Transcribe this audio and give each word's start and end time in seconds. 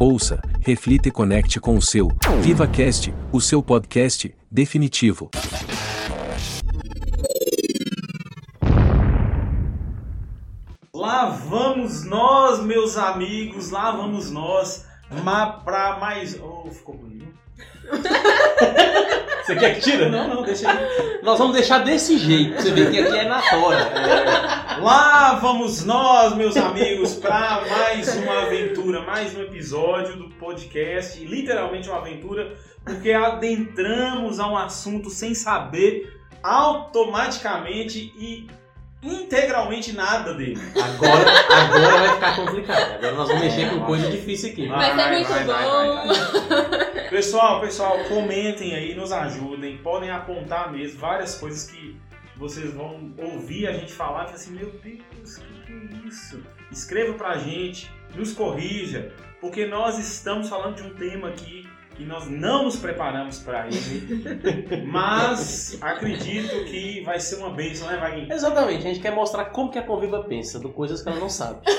Ouça, 0.00 0.40
reflita 0.62 1.08
e 1.08 1.10
conecte 1.10 1.60
com 1.60 1.76
o 1.76 1.82
seu 1.82 2.08
VivaCast, 2.40 3.12
o 3.30 3.38
seu 3.38 3.62
podcast 3.62 4.34
definitivo. 4.50 5.30
Lá 10.94 11.26
vamos 11.26 12.02
nós, 12.06 12.64
meus 12.64 12.96
amigos, 12.96 13.70
lá 13.70 13.90
vamos 13.90 14.30
nós 14.30 14.86
ma 15.22 15.46
pra 15.48 15.98
mais. 15.98 16.34
Oh, 16.40 16.70
ficou 16.70 16.94
bonito. 16.94 17.34
Você 19.44 19.54
quer 19.54 19.74
que 19.74 19.80
tira? 19.80 20.08
Não, 20.08 20.28
não, 20.28 20.42
deixa 20.42 20.70
aí. 20.70 21.20
Nós 21.22 21.38
vamos 21.38 21.52
deixar 21.52 21.80
desse 21.80 22.16
jeito. 22.16 22.54
Você 22.62 22.70
vê 22.70 22.90
que 22.90 23.00
aqui 23.00 23.18
é 23.18 23.28
na 23.28 23.42
tora. 23.42 24.59
Lá 24.80 25.34
vamos 25.34 25.84
nós, 25.84 26.34
meus 26.34 26.56
amigos, 26.56 27.14
para 27.14 27.66
mais 27.68 28.16
uma 28.16 28.44
aventura, 28.44 29.02
mais 29.02 29.36
um 29.36 29.42
episódio 29.42 30.16
do 30.16 30.30
podcast. 30.30 31.22
Literalmente 31.22 31.90
uma 31.90 31.98
aventura, 31.98 32.56
porque 32.82 33.12
adentramos 33.12 34.40
a 34.40 34.46
um 34.46 34.56
assunto 34.56 35.10
sem 35.10 35.34
saber 35.34 36.18
automaticamente 36.42 38.10
e 38.16 38.46
integralmente 39.02 39.92
nada 39.92 40.32
dele. 40.32 40.58
Agora, 40.82 41.30
agora 41.66 41.98
vai 41.98 42.14
ficar 42.14 42.36
complicado. 42.36 42.94
Agora 42.94 43.12
nós 43.12 43.28
vamos 43.28 43.42
mexer 43.42 43.68
com 43.68 43.80
coisa 43.80 44.10
difícil 44.10 44.50
aqui. 44.50 44.66
Vai 44.66 44.94
ser 44.94 45.10
muito 45.10 45.28
bom. 45.46 47.10
Pessoal, 47.10 47.60
pessoal, 47.60 47.98
comentem 48.08 48.74
aí, 48.74 48.94
nos 48.94 49.12
ajudem. 49.12 49.76
Podem 49.76 50.10
apontar 50.10 50.72
mesmo 50.72 50.98
várias 50.98 51.34
coisas 51.34 51.70
que 51.70 52.00
vocês 52.40 52.72
vão 52.72 53.12
ouvir 53.18 53.68
a 53.68 53.72
gente 53.72 53.92
falar 53.92 54.22
e 54.22 54.24
falar 54.24 54.34
assim, 54.34 54.54
meu 54.54 54.70
Deus, 54.82 55.36
o 55.36 55.40
que, 55.42 55.66
que 55.66 55.72
é 55.72 56.08
isso? 56.08 56.42
Escreva 56.72 57.12
pra 57.12 57.36
gente, 57.36 57.92
nos 58.16 58.32
corrija, 58.32 59.12
porque 59.42 59.66
nós 59.66 59.98
estamos 59.98 60.48
falando 60.48 60.76
de 60.76 60.82
um 60.82 60.94
tema 60.94 61.28
aqui 61.28 61.68
e 61.98 62.04
nós 62.04 62.26
não 62.28 62.64
nos 62.64 62.76
preparamos 62.76 63.40
para 63.40 63.66
ele, 63.66 64.24
mas 64.88 65.76
acredito 65.82 66.64
que 66.64 67.02
vai 67.02 67.20
ser 67.20 67.36
uma 67.36 67.50
bênção, 67.50 67.86
né, 67.88 67.98
Vaguinho? 67.98 68.32
Exatamente, 68.32 68.78
a 68.78 68.88
gente 68.88 69.00
quer 69.00 69.14
mostrar 69.14 69.44
como 69.46 69.70
que 69.70 69.78
a 69.78 69.82
Conviva 69.82 70.24
pensa, 70.24 70.58
do 70.58 70.70
coisas 70.70 71.02
que 71.02 71.10
ela 71.10 71.20
não 71.20 71.28
sabe. 71.28 71.60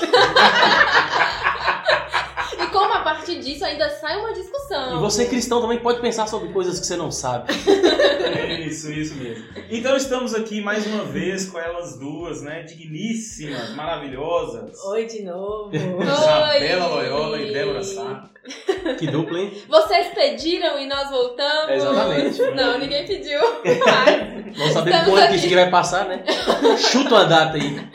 A 3.02 3.04
partir 3.04 3.40
disso 3.40 3.64
ainda 3.64 3.90
sai 3.90 4.16
uma 4.20 4.32
discussão. 4.32 4.96
E 4.96 5.00
você 5.00 5.26
cristão 5.26 5.60
também 5.60 5.80
pode 5.80 6.00
pensar 6.00 6.28
sobre 6.28 6.50
coisas 6.50 6.78
que 6.78 6.86
você 6.86 6.96
não 6.96 7.10
sabe. 7.10 7.52
Isso, 8.64 8.90
isso 8.92 9.16
mesmo. 9.16 9.44
Então 9.68 9.96
estamos 9.96 10.34
aqui 10.34 10.60
mais 10.60 10.86
uma 10.86 11.04
vez 11.04 11.46
com 11.50 11.58
elas 11.58 11.98
duas, 11.98 12.42
né, 12.42 12.62
digníssimas, 12.62 13.74
maravilhosas. 13.74 14.82
Oi 14.84 15.06
de 15.06 15.22
novo. 15.24 15.70
Isabela 15.74 16.86
Loyola 16.86 17.40
e 17.40 17.52
Débora 17.52 17.82
Sá. 17.82 18.30
Que 18.98 19.06
dupla, 19.06 19.38
hein? 19.38 19.52
Vocês 19.68 20.08
pediram 20.14 20.78
e 20.78 20.86
nós 20.86 21.10
voltamos? 21.10 21.68
É, 21.68 21.76
exatamente. 21.76 22.42
Não, 22.54 22.78
ninguém 22.78 23.06
pediu. 23.06 23.38
Mas 23.40 24.31
Vamos 24.62 24.74
saber 24.74 24.90
Estamos 24.90 25.10
quando 25.10 25.20
que 25.20 25.26
aqui. 25.26 25.36
isso 25.36 25.46
aqui 25.46 25.54
vai 25.56 25.70
passar, 25.70 26.04
né? 26.06 26.24
Chuta 26.78 27.14
uma 27.14 27.24
data 27.24 27.56
aí. 27.56 27.88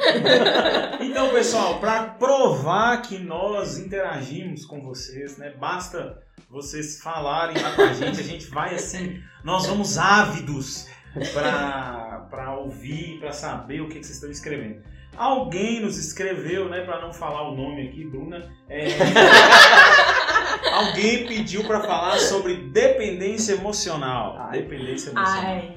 Então, 1.01 1.29
pessoal, 1.29 1.79
para 1.79 2.03
provar 2.03 3.01
que 3.01 3.17
nós 3.17 3.77
interagimos 3.77 4.65
com 4.65 4.81
vocês, 4.81 5.37
né? 5.37 5.53
Basta 5.57 6.21
vocês 6.49 7.01
falarem 7.01 7.61
lá 7.61 7.71
com 7.71 7.81
a 7.81 7.93
gente, 7.93 8.19
a 8.19 8.23
gente 8.23 8.47
vai 8.47 8.75
assim, 8.75 9.21
nós 9.43 9.65
vamos 9.65 9.97
ávidos 9.97 10.87
para 11.33 12.55
ouvir, 12.59 13.19
para 13.19 13.31
saber 13.31 13.81
o 13.81 13.87
que, 13.87 13.99
que 13.99 14.05
vocês 14.05 14.15
estão 14.15 14.29
escrevendo. 14.29 14.81
Alguém 15.15 15.79
nos 15.79 15.97
escreveu, 15.97 16.69
né, 16.69 16.81
para 16.81 17.01
não 17.01 17.11
falar 17.11 17.49
o 17.49 17.55
nome 17.55 17.87
aqui, 17.87 18.05
Bruna, 18.05 18.51
é, 18.69 18.85
alguém 20.71 21.25
pediu 21.25 21.63
para 21.63 21.79
falar 21.81 22.19
sobre 22.19 22.55
dependência 22.55 23.53
emocional. 23.53 24.35
Ai. 24.37 24.61
Dependência 24.61 25.09
emocional. 25.09 25.43
Ai. 25.43 25.75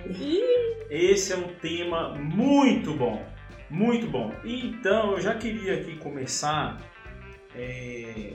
Esse 0.90 1.32
é 1.32 1.36
um 1.36 1.54
tema 1.54 2.14
muito 2.18 2.92
bom, 2.92 3.24
muito 3.70 4.08
bom. 4.08 4.34
Então 4.44 5.12
eu 5.12 5.20
já 5.20 5.36
queria 5.36 5.74
aqui 5.74 5.96
começar. 5.96 6.78
é, 7.54 8.32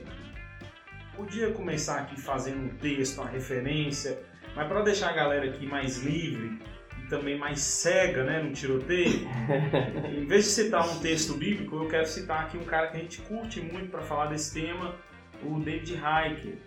Podia 1.15 1.51
começar 1.51 1.99
aqui 1.99 2.19
fazendo 2.19 2.65
um 2.65 2.69
texto, 2.77 3.19
uma 3.19 3.29
referência, 3.29 4.21
mas 4.55 4.67
para 4.67 4.81
deixar 4.81 5.09
a 5.09 5.13
galera 5.13 5.45
aqui 5.45 5.65
mais 5.65 6.03
livre 6.03 6.59
e 7.01 7.07
também 7.07 7.37
mais 7.37 7.59
cega, 7.59 8.23
né, 8.23 8.41
no 8.41 8.51
tiroteio, 8.51 9.27
em 10.11 10.25
vez 10.25 10.43
de 10.43 10.49
citar 10.49 10.85
um 10.89 10.99
texto 10.99 11.33
bíblico, 11.35 11.75
eu 11.77 11.87
quero 11.87 12.05
citar 12.05 12.43
aqui 12.43 12.57
um 12.57 12.65
cara 12.65 12.87
que 12.87 12.97
a 12.97 12.99
gente 12.99 13.21
curte 13.21 13.61
muito 13.61 13.89
para 13.89 14.01
falar 14.01 14.27
desse 14.27 14.53
tema, 14.53 14.95
o 15.41 15.59
David 15.59 15.93
Heiker. 15.93 16.57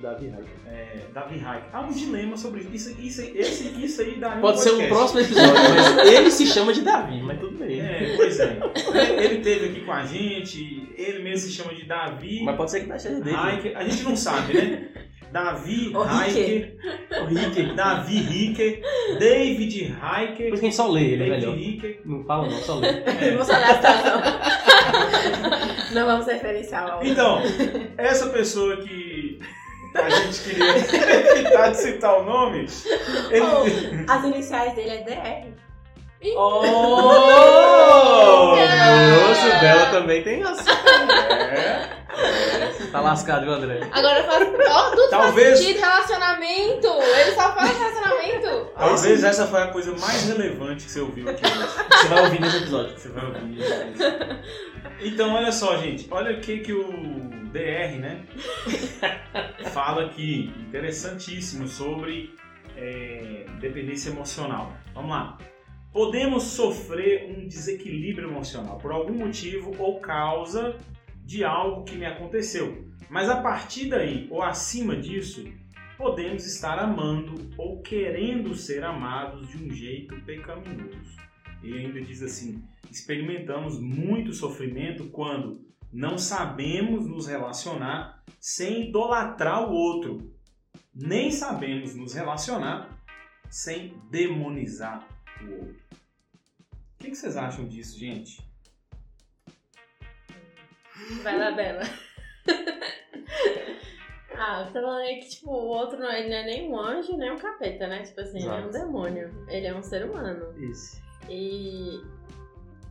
Davi 0.00 0.32
É, 0.66 0.98
Davi 1.12 1.34
Heiker. 1.34 1.64
Há 1.72 1.80
um 1.80 1.92
dilema 1.92 2.36
sobre 2.36 2.60
isso. 2.60 2.72
Isso, 2.72 3.00
isso, 3.00 3.22
esse, 3.34 3.84
isso 3.84 4.02
aí 4.02 4.18
dá 4.18 4.30
Pode 4.36 4.60
ser 4.60 4.72
um 4.72 4.88
próximo 4.88 5.20
episódio, 5.20 5.52
mas 5.54 6.08
ele 6.12 6.30
se 6.30 6.46
chama 6.46 6.72
de 6.72 6.82
Davi, 6.82 7.20
mas 7.22 7.40
tudo 7.40 7.58
bem. 7.58 7.80
É, 7.80 8.14
pois 8.16 8.38
é. 8.40 8.58
Ele 9.18 9.40
teve 9.40 9.66
aqui 9.66 9.80
com 9.80 9.92
a 9.92 10.04
gente, 10.04 10.92
ele 10.96 11.22
mesmo 11.22 11.48
se 11.48 11.52
chama 11.52 11.74
de 11.74 11.84
Davi 11.84 12.42
Mas 12.44 12.56
pode 12.56 12.70
ser 12.70 12.80
que 12.80 12.86
tá 12.86 12.98
cheio 12.98 13.22
dele. 13.22 13.36
Heiker. 13.36 13.76
A 13.76 13.84
gente 13.84 14.02
não 14.04 14.16
sabe, 14.16 14.54
né? 14.54 14.88
Davi 15.32 15.92
O 15.94 16.02
Heiker. 16.02 16.76
Davi 17.74 18.16
Heiker, 18.16 18.80
David 19.18 19.82
Heiker, 19.82 20.44
Depois 20.44 20.60
quem 20.60 20.72
só 20.72 20.88
lê 20.88 21.12
ele, 21.12 21.24
é 21.24 21.40
David 21.40 21.82
melhor. 21.82 21.96
Não 22.04 22.24
fala 22.24 22.48
não, 22.48 22.58
só 22.58 22.78
lê. 22.78 22.92
Não 23.36 23.44
vou 23.44 23.46
olhar 23.46 23.70
a 23.70 23.74
situação. 23.74 24.22
Não 25.94 26.06
vamos 26.06 26.26
referenciar 26.26 26.98
o 26.98 27.06
Então, 27.06 27.40
essa 27.96 28.28
pessoa 28.28 28.76
que 28.78 29.15
a 30.04 30.08
gente 30.10 30.40
queria 30.40 30.76
evitar 31.38 31.70
de 31.70 31.76
citar 31.76 32.20
o 32.20 32.24
nome, 32.24 32.66
ele... 33.30 33.40
Oh, 33.46 34.12
As 34.12 34.24
iniciais 34.24 34.74
dele 34.74 34.90
é 34.90 35.02
DR. 35.02 35.66
Oh! 36.36 36.62
Ah! 38.58 39.28
Moço 39.28 39.60
dela 39.60 39.86
também 39.90 40.22
tem 40.22 40.42
assim. 40.42 40.70
É. 40.70 41.96
Tá 42.90 43.00
lascado, 43.00 43.42
viu, 43.44 43.52
André? 43.52 43.80
agora 43.92 44.24
faz. 44.24 44.48
Ó, 44.70 44.90
tudo 44.90 45.10
Talvez- 45.10 45.48
faz 45.48 45.58
sentido 45.60 45.80
relacionamento. 45.80 46.86
Ele 46.88 47.32
só 47.34 47.54
fala 47.54 47.68
de 47.68 47.74
relacionamento. 47.78 48.70
Talvez 48.76 49.24
essa 49.24 49.46
foi 49.46 49.62
a 49.62 49.66
coisa 49.68 49.92
mais 49.98 50.26
relevante 50.26 50.86
que 50.86 50.90
você 50.90 51.00
ouviu 51.00 51.28
aqui 51.28 51.42
hoje. 51.44 51.68
Você 52.00 52.08
vai 52.08 52.22
ouvir 52.24 52.40
nesse 52.40 52.56
episódio. 52.56 52.98
Você 52.98 53.08
vai 53.10 53.24
ouvir 53.26 53.58
isso. 53.60 53.72
Então, 55.02 55.34
olha 55.34 55.52
só, 55.52 55.76
gente. 55.76 56.08
Olha 56.10 56.36
o 56.36 56.40
que, 56.40 56.58
que 56.60 56.72
o 56.72 56.88
DR, 57.46 57.98
né? 57.98 58.24
Fala 59.72 60.06
aqui. 60.06 60.52
Interessantíssimo 60.68 61.66
sobre 61.66 62.34
é, 62.76 63.46
dependência 63.60 64.10
emocional. 64.10 64.72
Vamos 64.94 65.10
lá. 65.10 65.38
Podemos 65.92 66.42
sofrer 66.44 67.30
um 67.30 67.46
desequilíbrio 67.46 68.28
emocional 68.28 68.78
por 68.78 68.92
algum 68.92 69.14
motivo 69.14 69.74
ou 69.78 69.98
causa 70.00 70.76
de 71.24 71.44
algo 71.44 71.84
que 71.84 71.96
me 71.96 72.04
aconteceu. 72.04 72.86
Mas 73.08 73.30
a 73.30 73.40
partir 73.40 73.88
daí, 73.88 74.26
ou 74.30 74.42
acima 74.42 74.96
disso, 74.96 75.44
podemos 75.96 76.46
estar 76.46 76.78
amando 76.78 77.50
ou 77.56 77.80
querendo 77.80 78.54
ser 78.54 78.84
amados 78.84 79.48
de 79.48 79.56
um 79.56 79.70
jeito 79.70 80.14
pecaminoso. 80.22 81.16
Ele 81.62 81.86
ainda 81.86 82.00
diz 82.00 82.22
assim: 82.22 82.62
experimentamos 82.90 83.80
muito 83.80 84.32
sofrimento 84.32 85.08
quando 85.08 85.65
não 85.92 86.18
sabemos 86.18 87.06
nos 87.06 87.26
relacionar 87.26 88.22
sem 88.40 88.88
idolatrar 88.88 89.68
o 89.68 89.72
outro, 89.72 90.34
nem 90.94 91.30
sabemos 91.30 91.94
nos 91.94 92.14
relacionar 92.14 92.90
sem 93.50 93.98
demonizar 94.10 95.06
o 95.42 95.50
outro. 95.52 95.86
O 96.94 96.98
que, 96.98 97.14
vocês 97.14 97.36
acham 97.36 97.68
disso, 97.68 97.98
gente? 97.98 98.40
Vai 101.22 101.38
lá, 101.38 101.50
Bela. 101.52 101.82
Ah, 104.38 104.64
você 104.66 104.74
tá 104.74 104.82
falando 104.82 104.98
aí 104.98 105.18
que, 105.20 105.30
tipo, 105.30 105.50
o 105.50 105.68
outro 105.68 105.98
não, 105.98 106.12
ele 106.12 106.28
não 106.28 106.36
é 106.36 106.44
nem 106.44 106.70
um 106.70 106.78
anjo, 106.78 107.16
nem 107.16 107.32
um 107.32 107.38
capeta, 107.38 107.86
né? 107.86 108.02
Tipo 108.02 108.20
assim, 108.20 108.36
ele 108.36 108.48
é 108.48 108.52
um 108.52 108.68
Exato. 108.68 108.84
demônio. 108.84 109.46
Ele 109.48 109.66
é 109.66 109.74
um 109.74 109.82
ser 109.82 110.04
humano. 110.04 110.52
Isso. 110.60 111.00
E 111.26 112.02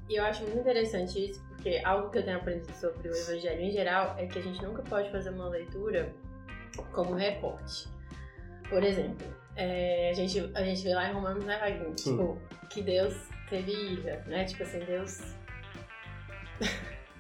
e 0.09 0.15
eu 0.15 0.23
acho 0.23 0.43
muito 0.43 0.59
interessante 0.59 1.29
isso, 1.29 1.43
porque 1.65 1.81
algo 1.83 2.11
que 2.11 2.19
eu 2.19 2.23
tenho 2.23 2.37
aprendido 2.37 2.71
sobre 2.73 3.09
o 3.09 3.15
evangelho 3.15 3.59
em 3.59 3.71
geral 3.71 4.13
é 4.19 4.27
que 4.27 4.37
a 4.37 4.41
gente 4.41 4.61
nunca 4.61 4.83
pode 4.83 5.09
fazer 5.09 5.31
uma 5.31 5.49
leitura 5.49 6.13
como 6.91 7.15
recorte. 7.15 7.87
Por 8.69 8.83
exemplo, 8.83 9.25
é, 9.55 10.11
a, 10.11 10.13
gente, 10.13 10.51
a 10.53 10.63
gente 10.63 10.83
vê 10.83 10.93
lá 10.93 11.09
em 11.09 11.13
Romanos, 11.13 11.43
né, 11.43 11.57
Vaguinho? 11.57 11.95
Tipo, 11.95 12.39
que 12.69 12.83
Deus 12.83 13.15
teve 13.49 13.71
ira, 13.71 14.23
né? 14.27 14.45
Tipo 14.45 14.61
assim, 14.61 14.77
Deus 14.81 15.21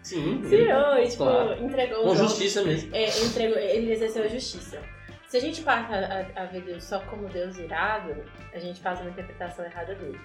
Sim. 0.03 0.43
tirou 0.47 0.99
e, 0.99 1.07
tipo, 1.09 1.23
Claro. 1.23 1.63
entregou 1.63 2.03
Com 2.03 2.15
justiça 2.15 2.63
mesmo. 2.63 2.95
É, 2.95 3.09
entregou, 3.19 3.57
ele 3.57 3.93
exerceu 3.93 4.25
a 4.25 4.27
justiça. 4.27 4.79
Se 5.27 5.37
a 5.37 5.41
gente 5.41 5.63
passa 5.63 5.95
a, 6.35 6.43
a 6.43 6.45
ver 6.45 6.61
Deus 6.61 6.83
só 6.83 6.99
como 6.99 7.27
Deus 7.29 7.57
irado, 7.57 8.15
a 8.53 8.59
gente 8.59 8.79
faz 8.79 9.01
uma 9.01 9.09
interpretação 9.09 9.65
errada 9.65 9.95
dele. 9.95 10.19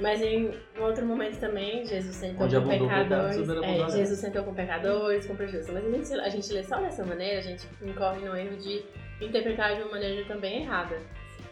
Mas 0.00 0.22
em 0.22 0.50
outro 0.78 1.04
momento 1.04 1.38
também, 1.38 1.84
Jesus 1.84 2.16
sentou 2.16 2.46
Onde 2.46 2.58
com 2.58 2.68
pecado, 2.68 3.08
pecadores. 3.08 3.48
É. 3.48 3.96
Jesus 3.98 4.18
sentou 4.18 4.44
com 4.44 4.54
pecadores, 4.54 5.26
com 5.26 5.36
prejuízo. 5.36 5.72
Mas 5.72 5.84
a 5.84 5.90
gente, 5.90 6.20
a 6.20 6.28
gente 6.28 6.52
lê 6.52 6.62
só 6.62 6.80
dessa 6.80 7.04
maneira, 7.04 7.38
a 7.38 7.42
gente 7.42 7.68
incorre 7.82 8.20
no 8.20 8.34
erro 8.34 8.56
de 8.56 8.82
interpretar 9.20 9.76
de 9.76 9.82
uma 9.82 9.90
maneira 9.92 10.26
também 10.26 10.62
errada. 10.62 10.98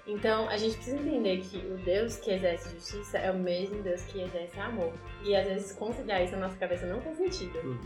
Então, 0.07 0.49
a 0.49 0.57
gente 0.57 0.77
precisa 0.77 0.97
entender 0.97 1.43
que 1.43 1.59
o 1.59 1.77
Deus 1.85 2.17
que 2.17 2.31
exerce 2.31 2.75
justiça 2.75 3.19
é 3.19 3.31
o 3.31 3.39
mesmo 3.39 3.83
Deus 3.83 4.03
que 4.05 4.23
exerce 4.23 4.59
amor. 4.59 4.95
E 5.23 5.37
às 5.37 5.47
vezes 5.47 5.73
conciliar 5.73 6.25
isso 6.25 6.33
na 6.33 6.47
nossa 6.47 6.57
cabeça 6.57 6.87
não 6.87 7.03
faz 7.03 7.19
sentido. 7.19 7.59
Uhum. 7.59 7.79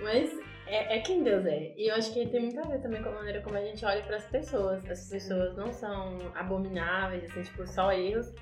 Mas 0.00 0.36
é, 0.66 0.96
é 0.96 1.00
quem 1.00 1.22
Deus 1.22 1.46
é. 1.46 1.72
E 1.76 1.88
eu 1.88 1.94
acho 1.94 2.12
que 2.12 2.26
tem 2.26 2.40
muito 2.40 2.58
a 2.58 2.64
ver 2.64 2.80
também 2.80 3.00
com 3.00 3.10
a 3.10 3.12
maneira 3.12 3.40
como 3.42 3.56
a 3.56 3.60
gente 3.60 3.84
olha 3.84 4.02
para 4.02 4.16
as 4.16 4.26
pessoas. 4.26 4.84
As 4.90 5.08
pessoas 5.08 5.56
não 5.56 5.72
são 5.72 6.18
abomináveis, 6.34 7.24
assim, 7.30 7.42
tipo, 7.42 7.64
só 7.64 7.92
erros. 7.92 8.32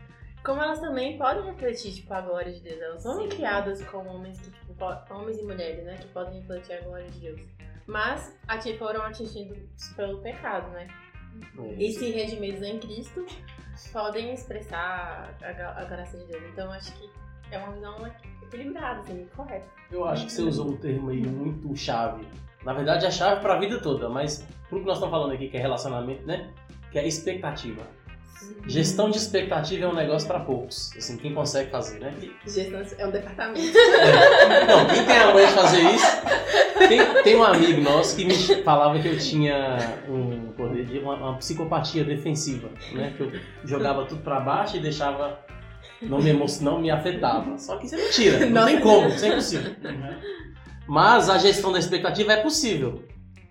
Como 0.44 0.62
elas 0.62 0.80
também 0.80 1.18
podem 1.18 1.44
refletir, 1.44 1.92
tipo, 1.92 2.12
a 2.14 2.20
glória 2.22 2.52
de 2.52 2.60
Deus. 2.60 2.80
Elas 2.80 3.02
são 3.02 3.16
Sim. 3.20 3.28
criadas 3.28 3.82
como 3.84 4.08
homens 4.10 4.40
que, 4.40 4.50
tipo, 4.50 4.74
po- 4.74 5.14
homens 5.14 5.38
e 5.38 5.42
mulheres, 5.42 5.84
né? 5.84 5.96
Que 6.00 6.08
podem 6.08 6.40
refletir 6.40 6.72
a 6.74 6.80
glória 6.80 7.08
de 7.10 7.20
Deus. 7.20 7.40
Mas 7.86 8.34
ati- 8.48 8.78
foram 8.78 9.02
atingidos 9.02 9.58
pelo 9.96 10.18
pecado, 10.22 10.70
né? 10.70 10.88
E 11.78 11.92
se 11.92 12.10
redimidos 12.10 12.62
em 12.62 12.78
Cristo, 12.78 13.24
podem 13.92 14.32
expressar 14.32 15.34
a, 15.42 15.80
a 15.80 15.84
graça 15.84 16.16
de 16.18 16.24
Deus. 16.24 16.42
Então, 16.52 16.70
acho 16.72 16.92
que 16.94 17.10
é 17.50 17.58
uma 17.58 17.72
visão 17.72 17.96
equilibrada, 18.42 19.00
assim, 19.00 19.26
correta. 19.36 19.66
Eu 19.90 20.04
acho 20.04 20.26
que 20.26 20.32
você 20.32 20.42
usou 20.42 20.68
um 20.70 20.76
termo 20.76 21.10
aí 21.10 21.20
muito 21.20 21.74
chave. 21.76 22.26
Na 22.64 22.72
verdade, 22.72 23.06
é 23.06 23.10
chave 23.10 23.40
pra 23.40 23.58
vida 23.58 23.80
toda, 23.80 24.08
mas 24.08 24.46
pro 24.68 24.80
que 24.80 24.86
nós 24.86 24.96
estamos 24.96 25.10
falando 25.12 25.32
aqui, 25.32 25.48
que 25.48 25.56
é 25.56 25.60
relacionamento, 25.60 26.24
né? 26.26 26.52
Que 26.92 26.98
é 26.98 27.06
expectativa. 27.06 27.82
Gestão 28.66 29.10
de 29.10 29.18
expectativa 29.18 29.86
é 29.86 29.88
um 29.88 29.94
negócio 29.94 30.26
pra 30.28 30.40
poucos. 30.40 30.92
Assim, 30.96 31.16
quem 31.16 31.34
consegue 31.34 31.70
fazer, 31.70 31.98
né? 31.98 32.14
Gestão 32.46 32.82
é 32.98 33.06
um 33.06 33.10
departamento. 33.10 33.78
É. 33.78 34.66
Não, 34.66 34.86
quem 34.86 35.04
tem 35.04 35.16
a 35.16 35.32
manha 35.32 35.46
de 35.46 35.52
fazer 35.52 35.80
isso. 35.80 36.06
Tem, 36.88 37.22
tem 37.22 37.36
um 37.36 37.42
amigo 37.42 37.80
nosso 37.80 38.16
que 38.16 38.24
me 38.24 38.34
falava 38.62 38.98
que 38.98 39.08
eu 39.08 39.18
tinha 39.18 39.76
um 40.08 40.52
poder 40.52 40.84
de 40.86 40.98
uma, 40.98 41.14
uma 41.14 41.36
psicopatia 41.36 42.04
defensiva, 42.04 42.70
né? 42.92 43.12
Que 43.16 43.22
eu 43.22 43.32
jogava 43.64 44.04
tudo 44.06 44.22
pra 44.22 44.40
baixo 44.40 44.76
e 44.76 44.80
deixava. 44.80 45.38
Não 46.00 46.20
me, 46.20 46.32
não 46.60 46.80
me 46.80 46.90
afetava. 46.90 47.58
Só 47.58 47.76
que 47.76 47.86
isso 47.86 47.94
é 47.94 47.98
mentira. 47.98 48.46
Não 48.46 48.66
tem 48.66 48.80
como, 48.80 49.08
isso 49.08 49.24
é 49.24 49.28
impossível. 49.28 49.74
Mas 50.86 51.28
a 51.28 51.38
gestão 51.38 51.72
da 51.72 51.78
expectativa 51.78 52.32
é 52.32 52.36
possível. 52.38 53.04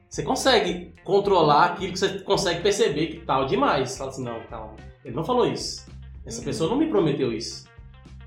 Você 0.10 0.24
consegue 0.24 0.94
controlar 1.04 1.66
aquilo 1.66 1.94
que 1.94 2.00
você 2.00 2.20
consegue 2.20 2.62
perceber 2.62 3.08
que 3.08 3.20
tal 3.26 3.46
demais. 3.46 3.98
Fala 3.98 4.10
assim, 4.10 4.24
não, 4.24 4.40
calma. 4.48 4.76
Ele 5.06 5.16
não 5.16 5.24
falou 5.24 5.46
isso. 5.48 5.86
Essa 6.26 6.42
pessoa 6.42 6.70
não 6.70 6.78
me 6.78 6.88
prometeu 6.88 7.32
isso. 7.32 7.68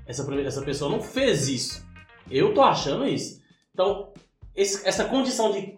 Essa, 0.05 0.25
essa 0.41 0.61
pessoa 0.61 0.89
não 0.89 1.01
fez 1.01 1.47
isso. 1.47 1.85
Eu 2.31 2.53
tô 2.53 2.61
achando 2.61 3.05
isso. 3.05 3.41
Então, 3.73 4.11
esse- 4.55 4.87
essa 4.87 5.05
condição 5.05 5.51
de 5.51 5.75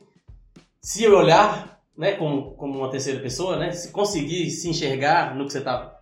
se 0.80 1.08
olhar, 1.08 1.82
né, 1.98 2.14
como, 2.14 2.52
como 2.52 2.78
uma 2.78 2.90
terceira 2.92 3.20
pessoa, 3.20 3.58
né, 3.58 3.72
se 3.72 3.92
conseguir 3.92 4.50
se 4.52 4.70
enxergar 4.70 5.36
no 5.36 5.46
que 5.46 5.54
você 5.54 5.62
tá 5.62 6.00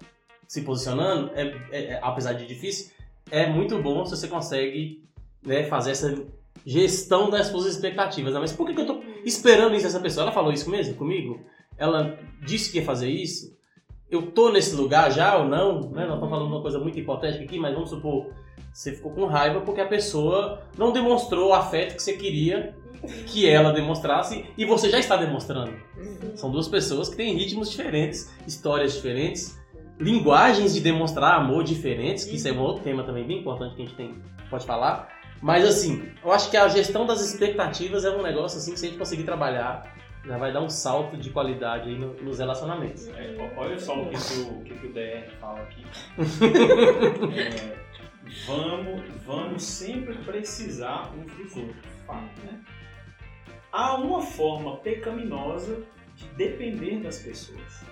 se 0.47 0.61
posicionando, 0.61 1.31
é, 1.33 1.47
é- 1.71 1.83
é- 1.93 1.99
apesar 2.01 2.33
de 2.33 2.45
difícil, 2.45 2.91
é 3.31 3.47
muito 3.47 3.81
bom 3.81 4.05
se 4.05 4.11
você 4.17 4.27
consegue 4.27 5.01
né, 5.45 5.63
fazer 5.63 5.91
essa 5.91 6.25
gestão 6.65 7.29
das 7.29 7.47
suas 7.47 7.65
expectativas. 7.65 8.33
né? 8.33 8.39
Mas 8.39 8.51
por 8.53 8.67
que, 8.67 8.73
que 8.73 8.81
eu 8.81 8.85
tô 8.85 9.01
esperando 9.25 9.75
isso 9.75 9.85
dessa 9.85 9.99
pessoa? 9.99 10.23
Ela 10.23 10.31
falou 10.31 10.51
isso 10.51 10.69
mesmo 10.69 10.95
comigo? 10.95 11.39
Ela 11.77 12.19
disse 12.45 12.71
que 12.71 12.77
ia 12.77 12.85
fazer 12.85 13.09
isso? 13.09 13.57
Eu 14.09 14.31
tô 14.31 14.51
nesse 14.51 14.75
lugar 14.75 15.11
já 15.11 15.37
ou 15.37 15.45
não? 15.45 15.89
Né? 15.89 16.05
Nós 16.05 16.15
estamos 16.15 16.29
falando 16.29 16.47
de 16.47 16.53
uma 16.53 16.61
coisa 16.61 16.79
muito 16.79 16.99
hipotética 16.99 17.43
aqui, 17.43 17.57
mas 17.57 17.73
vamos 17.73 17.89
supor, 17.89 18.27
você 18.71 18.91
ficou 18.91 19.11
com 19.11 19.25
raiva 19.25 19.61
porque 19.61 19.81
a 19.81 19.87
pessoa 19.87 20.61
não 20.77 20.91
demonstrou 20.91 21.49
o 21.49 21.53
afeto 21.53 21.95
que 21.95 22.03
você 22.03 22.13
queria 22.13 22.75
que 23.27 23.47
ela 23.47 23.71
demonstrasse 23.71 24.45
e 24.57 24.65
você 24.65 24.89
já 24.89 24.99
está 24.99 25.15
demonstrando. 25.15 25.73
São 26.35 26.51
duas 26.51 26.67
pessoas 26.67 27.09
que 27.09 27.15
têm 27.15 27.35
ritmos 27.35 27.69
diferentes, 27.69 28.31
histórias 28.47 28.93
diferentes, 28.93 29.59
linguagens 29.99 30.73
de 30.73 30.79
demonstrar 30.79 31.35
amor 31.35 31.63
diferentes, 31.63 32.23
que 32.23 32.35
isso 32.35 32.47
é 32.47 32.51
um 32.51 32.61
outro 32.61 32.83
tema 32.83 33.03
também 33.03 33.25
bem 33.25 33.39
importante 33.39 33.75
que 33.75 33.81
a 33.81 33.85
gente 33.85 33.95
tem, 33.95 34.15
pode 34.49 34.65
falar. 34.65 35.09
Mas 35.43 35.65
assim, 35.65 36.09
eu 36.23 36.31
acho 36.31 36.49
que 36.49 36.55
a 36.57 36.67
gestão 36.69 37.05
das 37.05 37.19
expectativas 37.21 38.05
é 38.05 38.09
um 38.09 38.21
negócio 38.23 38.57
assim 38.57 38.71
que 38.71 38.79
se 38.79 38.85
a 38.85 38.89
gente 38.89 38.97
conseguir 38.97 39.23
trabalhar, 39.23 39.93
já 40.25 40.37
vai 40.37 40.53
dar 40.53 40.61
um 40.61 40.69
salto 40.69 41.17
de 41.17 41.29
qualidade 41.31 41.89
aí 41.89 41.97
no- 41.99 42.13
nos 42.13 42.39
relacionamentos. 42.39 43.09
É, 43.09 43.35
olha 43.57 43.77
só 43.77 44.01
o 44.01 44.09
que, 44.09 44.15
o, 44.15 44.59
o 44.59 44.63
que 44.63 44.87
o 44.87 44.93
DR 44.93 45.29
fala 45.41 45.59
aqui. 45.59 45.85
É, 47.35 47.75
vamos, 48.47 49.01
vamos 49.25 49.63
sempre 49.63 50.15
precisar 50.19 51.11
uns 51.17 51.31
dos 51.33 51.55
outros. 51.57 51.85
Fato, 52.07 52.41
né? 52.45 52.59
Há 53.71 53.95
uma 53.95 54.21
forma 54.21 54.77
pecaminosa 54.77 55.83
de 56.15 56.25
depender 56.35 56.99
das 57.01 57.19
pessoas. 57.19 57.83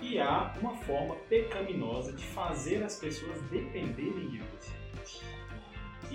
E 0.00 0.18
há 0.18 0.52
uma 0.60 0.74
forma 0.78 1.14
pecaminosa 1.28 2.12
de 2.12 2.24
fazer 2.24 2.82
as 2.82 2.98
pessoas 2.98 3.40
dependerem 3.50 4.28
de 4.30 4.38
você. 4.38 4.72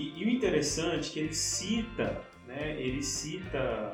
E, 0.02 0.20
e 0.20 0.26
o 0.26 0.30
interessante 0.30 1.10
é 1.10 1.14
que 1.14 1.20
ele 1.20 1.34
cita, 1.34 2.20
né, 2.48 2.76
ele 2.82 3.04
cita 3.04 3.94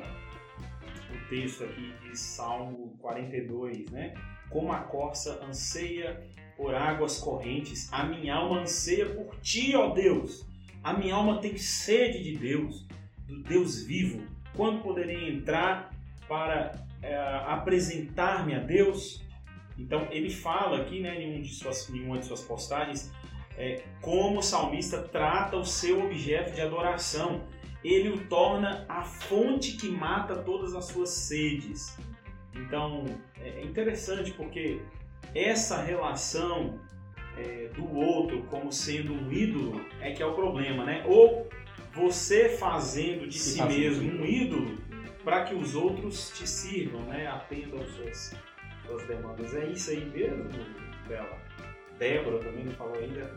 o 1.14 1.28
texto 1.28 1.64
aqui 1.64 1.92
de 2.02 2.18
Salmo 2.18 2.96
42, 2.98 3.90
né? 3.90 4.14
Como 4.48 4.72
a 4.72 4.78
corça 4.78 5.38
anseia 5.44 6.26
por 6.56 6.74
águas 6.74 7.18
correntes, 7.18 7.92
a 7.92 8.04
minha 8.04 8.36
alma 8.36 8.62
anseia 8.62 9.04
por 9.04 9.36
ti, 9.40 9.76
ó 9.76 9.90
Deus. 9.90 10.46
A 10.82 10.94
minha 10.94 11.14
alma 11.14 11.42
tem 11.42 11.58
sede 11.58 12.22
de 12.22 12.38
Deus, 12.38 12.86
do 13.26 13.42
Deus 13.42 13.82
vivo. 13.82 14.22
Quando 14.56 14.82
poderei 14.82 15.28
entrar 15.28 15.90
para 16.26 16.72
eh, 17.02 17.42
apresentar-me 17.46 18.54
a 18.54 18.60
Deus? 18.60 19.22
Então 19.78 20.08
ele 20.10 20.30
fala 20.30 20.80
aqui, 20.80 21.00
né, 21.00 21.22
em, 21.22 21.38
um 21.38 21.42
de 21.42 21.50
suas, 21.50 21.88
em 21.90 22.06
uma 22.06 22.18
de 22.18 22.24
suas 22.24 22.42
postagens, 22.42 23.12
é, 23.58 23.82
como 24.00 24.38
o 24.38 24.42
salmista 24.42 25.02
trata 25.02 25.56
o 25.56 25.64
seu 25.64 26.04
objeto 26.04 26.54
de 26.54 26.60
adoração. 26.60 27.42
Ele 27.82 28.08
o 28.08 28.26
torna 28.26 28.86
a 28.88 29.02
fonte 29.02 29.76
que 29.76 29.88
mata 29.88 30.36
todas 30.36 30.74
as 30.74 30.86
suas 30.86 31.10
sedes. 31.10 31.98
Então 32.54 33.04
é 33.40 33.62
interessante 33.62 34.30
porque 34.32 34.80
essa 35.34 35.82
relação 35.82 36.78
é, 37.36 37.68
do 37.74 37.92
outro 37.94 38.42
como 38.44 38.72
sendo 38.72 39.12
um 39.12 39.32
ídolo 39.32 39.84
é 40.00 40.12
que 40.12 40.22
é 40.22 40.26
o 40.26 40.34
problema, 40.34 40.84
né? 40.84 41.04
Ou 41.06 41.48
você 41.92 42.48
fazendo 42.48 43.26
de 43.26 43.38
Se 43.38 43.52
si 43.52 43.58
fazendo 43.58 43.78
mesmo 43.78 44.22
um 44.22 44.24
ídolo 44.24 44.78
para 45.24 45.44
que 45.44 45.54
os 45.54 45.74
outros 45.74 46.30
te 46.30 46.48
sirvam, 46.48 47.02
né? 47.02 47.26
Atendam 47.26 47.80
às 47.80 47.90
suas, 47.90 48.36
suas 48.86 49.06
demandas. 49.06 49.54
É 49.54 49.66
isso 49.66 49.90
aí 49.90 50.04
mesmo, 50.04 50.48
Bela? 51.06 51.38
Débora 51.98 52.38
também 52.38 52.64
não 52.64 52.72
falou 52.72 52.94
ainda. 52.94 53.30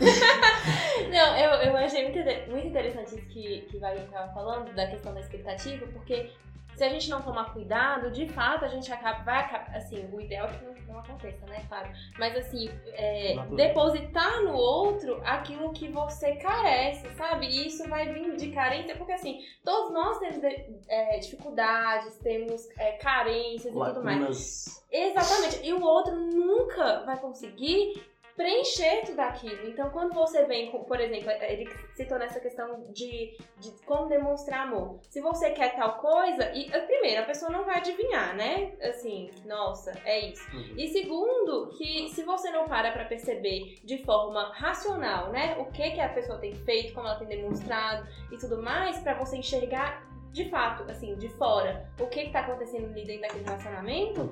Não, 1.10 1.36
eu, 1.36 1.50
eu 1.68 1.76
achei 1.76 2.04
muito, 2.04 2.50
muito 2.50 2.68
interessante 2.68 3.08
isso 3.08 3.26
que, 3.26 3.62
que 3.62 3.78
Wagner 3.78 4.04
estava 4.04 4.32
falando, 4.32 4.72
da 4.74 4.86
questão 4.86 5.12
da 5.12 5.20
expectativa, 5.20 5.86
porque 5.88 6.30
se 6.76 6.84
a 6.84 6.88
gente 6.88 7.10
não 7.10 7.20
tomar 7.22 7.52
cuidado, 7.52 8.10
de 8.10 8.28
fato 8.28 8.64
a 8.64 8.68
gente 8.68 8.92
acaba, 8.92 9.22
vai 9.22 9.40
acabar, 9.40 9.76
assim, 9.76 10.08
o 10.12 10.20
ideal 10.20 10.48
é 10.48 10.52
que 10.52 10.64
não, 10.64 10.74
não 10.94 10.98
aconteça, 11.00 11.44
né, 11.46 11.64
claro. 11.68 11.90
Mas 12.18 12.36
assim, 12.36 12.70
é, 12.92 13.36
depositar 13.54 14.42
no 14.42 14.54
outro 14.54 15.20
aquilo 15.24 15.72
que 15.72 15.88
você 15.88 16.36
carece, 16.36 17.08
sabe? 17.16 17.46
E 17.46 17.66
isso 17.66 17.88
vai 17.88 18.12
vir 18.12 18.36
de 18.36 18.50
carência, 18.50 18.96
porque 18.96 19.12
assim, 19.12 19.40
todos 19.64 19.92
nós 19.92 20.18
temos 20.18 20.42
é, 20.88 21.18
dificuldades, 21.18 22.16
temos 22.18 22.68
é, 22.78 22.92
carências 22.92 23.74
e 23.74 23.78
tudo 23.78 24.04
mais. 24.04 24.84
Exatamente. 24.90 25.60
E 25.64 25.72
o 25.72 25.82
outro 25.82 26.16
nunca 26.16 27.04
vai 27.04 27.18
conseguir 27.18 28.02
preencher 28.36 29.02
tudo 29.06 29.20
aquilo. 29.20 29.68
Então, 29.68 29.90
quando 29.90 30.14
você 30.14 30.44
vem 30.44 30.70
com, 30.70 30.84
por 30.84 31.00
exemplo, 31.00 31.30
ele 31.30 31.68
citou 31.94 32.18
nessa 32.18 32.40
questão 32.40 32.86
de, 32.92 33.36
de 33.58 33.70
como 33.84 34.08
demonstrar 34.08 34.66
amor. 34.66 34.98
Se 35.08 35.20
você 35.20 35.50
quer 35.50 35.76
tal 35.76 35.98
coisa, 35.98 36.50
e 36.54 36.70
primeiro, 36.86 37.22
a 37.22 37.26
pessoa 37.26 37.50
não 37.50 37.64
vai 37.64 37.76
adivinhar, 37.78 38.34
né? 38.36 38.72
Assim, 38.82 39.30
nossa, 39.44 39.92
é 40.04 40.30
isso. 40.30 40.44
Uhum. 40.54 40.74
E 40.76 40.88
segundo, 40.88 41.70
que 41.76 42.08
se 42.10 42.22
você 42.22 42.50
não 42.50 42.68
para 42.68 42.92
pra 42.92 43.04
perceber 43.04 43.78
de 43.84 43.98
forma 44.04 44.52
racional, 44.54 45.30
né, 45.30 45.56
o 45.58 45.66
que 45.66 45.90
que 45.90 46.00
a 46.00 46.08
pessoa 46.08 46.38
tem 46.38 46.54
feito, 46.54 46.94
como 46.94 47.06
ela 47.06 47.18
tem 47.18 47.28
demonstrado 47.28 48.06
e 48.30 48.36
tudo 48.36 48.62
mais, 48.62 48.98
pra 48.98 49.14
você 49.14 49.36
enxergar 49.36 50.08
de 50.32 50.48
fato, 50.48 50.88
assim, 50.90 51.16
de 51.16 51.28
fora, 51.30 51.88
o 51.98 52.06
que 52.06 52.26
que 52.26 52.30
tá 52.30 52.40
acontecendo 52.40 52.86
ali 52.86 53.04
dentro 53.04 53.22
daquele 53.22 53.44
relacionamento, 53.44 54.30